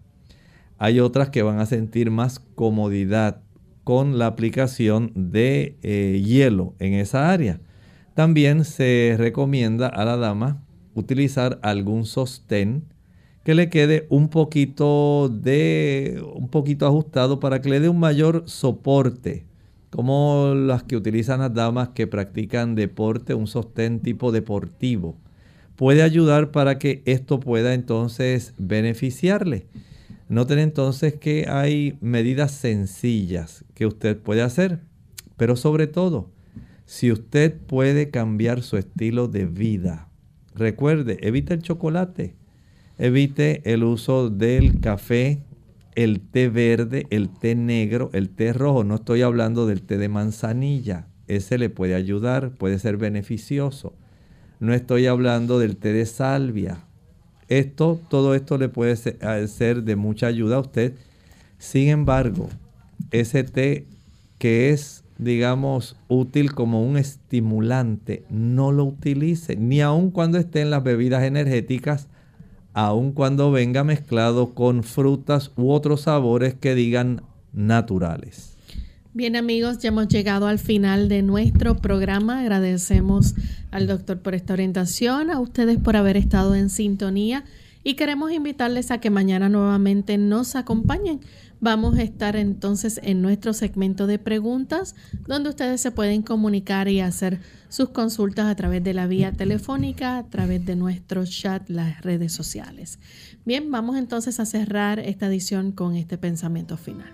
[0.78, 3.42] Hay otras que van a sentir más comodidad
[3.84, 7.60] con la aplicación de eh, hielo en esa área.
[8.14, 10.64] También se recomienda a la dama
[10.94, 12.86] utilizar algún sostén
[13.44, 18.44] que le quede un poquito de un poquito ajustado para que le dé un mayor
[18.46, 19.46] soporte,
[19.90, 25.18] como las que utilizan las damas que practican deporte, un sostén tipo deportivo.
[25.76, 29.68] Puede ayudar para que esto pueda entonces beneficiarle.
[30.28, 34.82] Noten entonces que hay medidas sencillas que usted puede hacer,
[35.38, 36.30] pero sobre todo,
[36.86, 40.10] si usted puede cambiar su estilo de vida,
[40.54, 42.36] recuerde, evite el chocolate,
[43.00, 45.40] evite el uso del café,
[45.96, 48.84] el té verde, el té negro, el té rojo.
[48.84, 51.08] No estoy hablando del té de manzanilla.
[51.28, 53.94] Ese le puede ayudar, puede ser beneficioso.
[54.60, 56.84] No estoy hablando del té de salvia.
[57.48, 60.94] Esto, todo esto le puede ser de mucha ayuda a usted.
[61.58, 62.50] Sin embargo,
[63.12, 63.86] ese té
[64.38, 70.70] que es, digamos, útil como un estimulante, no lo utilice, ni aun cuando esté en
[70.70, 72.08] las bebidas energéticas
[72.74, 77.22] aun cuando venga mezclado con frutas u otros sabores que digan
[77.54, 78.56] naturales.
[79.14, 82.42] Bien amigos, ya hemos llegado al final de nuestro programa.
[82.42, 83.34] Agradecemos
[83.72, 87.44] al doctor por esta orientación, a ustedes por haber estado en sintonía
[87.84, 91.22] y queremos invitarles a que mañana nuevamente nos acompañen
[91.62, 94.96] Vamos a estar entonces en nuestro segmento de preguntas
[95.28, 100.18] donde ustedes se pueden comunicar y hacer sus consultas a través de la vía telefónica,
[100.18, 102.98] a través de nuestro chat, las redes sociales.
[103.44, 107.12] Bien, vamos entonces a cerrar esta edición con este pensamiento final.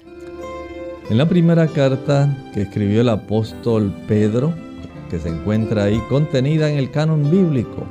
[1.10, 4.54] En la primera carta que escribió el apóstol Pedro,
[5.10, 7.88] que se encuentra ahí contenida en el canon bíblico,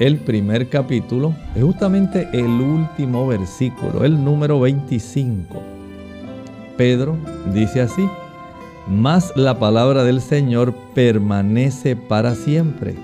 [0.00, 5.62] el primer capítulo es justamente el último versículo, el número 25.
[6.76, 7.16] Pedro
[7.52, 8.08] dice así,
[8.88, 12.94] mas la palabra del Señor permanece para siempre.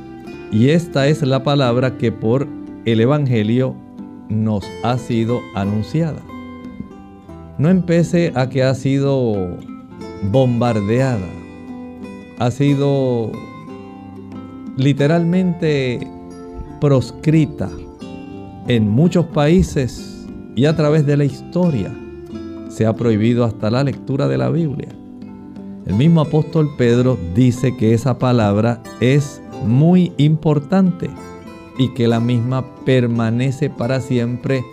[0.50, 2.48] Y esta es la palabra que por
[2.84, 3.74] el Evangelio
[4.28, 6.20] nos ha sido anunciada.
[7.58, 9.58] No empece a que ha sido
[10.30, 11.28] bombardeada,
[12.38, 13.30] ha sido
[14.76, 16.00] literalmente
[16.80, 17.68] proscrita
[18.66, 20.26] en muchos países
[20.56, 21.94] y a través de la historia.
[22.68, 24.88] Se ha prohibido hasta la lectura de la Biblia.
[25.86, 31.10] El mismo apóstol Pedro dice que esa palabra es muy importante
[31.78, 34.64] y que la misma permanece para siempre.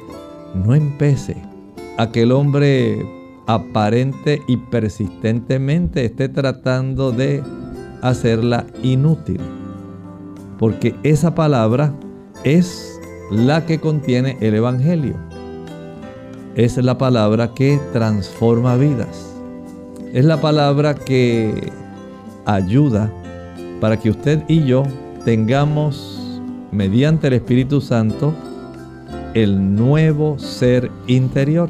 [0.53, 1.37] No empece
[1.97, 3.05] a que el hombre
[3.47, 7.41] aparente y persistentemente esté tratando de
[8.01, 9.39] hacerla inútil
[10.59, 11.93] porque esa palabra
[12.43, 12.99] es
[13.31, 15.15] la que contiene el Evangelio.
[16.55, 19.33] Es la palabra que transforma vidas.
[20.13, 21.71] Es la palabra que
[22.45, 23.11] ayuda
[23.79, 24.83] para que usted y yo
[25.25, 26.41] tengamos,
[26.71, 28.33] mediante el Espíritu Santo,
[29.33, 31.69] el nuevo ser interior.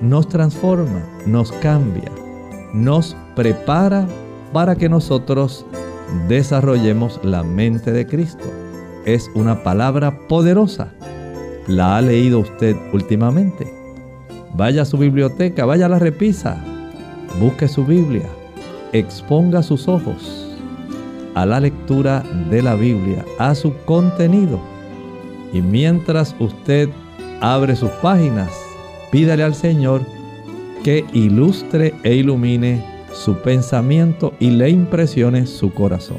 [0.00, 2.10] Nos transforma, nos cambia,
[2.72, 4.06] nos prepara
[4.52, 5.66] para que nosotros
[6.28, 8.44] desarrollemos la mente de Cristo.
[9.04, 10.92] Es una palabra poderosa.
[11.66, 13.72] ¿La ha leído usted últimamente?
[14.54, 16.56] Vaya a su biblioteca, vaya a la repisa,
[17.40, 18.28] busque su Biblia,
[18.92, 20.46] exponga sus ojos
[21.34, 24.58] a la lectura de la Biblia, a su contenido.
[25.52, 26.88] Y mientras usted
[27.42, 28.50] abre sus páginas,
[29.10, 30.00] pídale al Señor
[30.82, 36.18] que ilustre e ilumine su pensamiento y le impresione su corazón.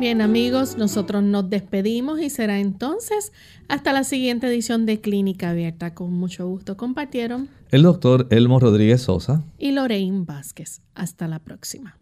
[0.00, 3.32] Bien amigos, nosotros nos despedimos y será entonces
[3.68, 5.94] hasta la siguiente edición de Clínica Abierta.
[5.94, 10.80] Con mucho gusto compartieron el doctor Elmo Rodríguez Sosa y Lorraine Vázquez.
[10.96, 12.01] Hasta la próxima.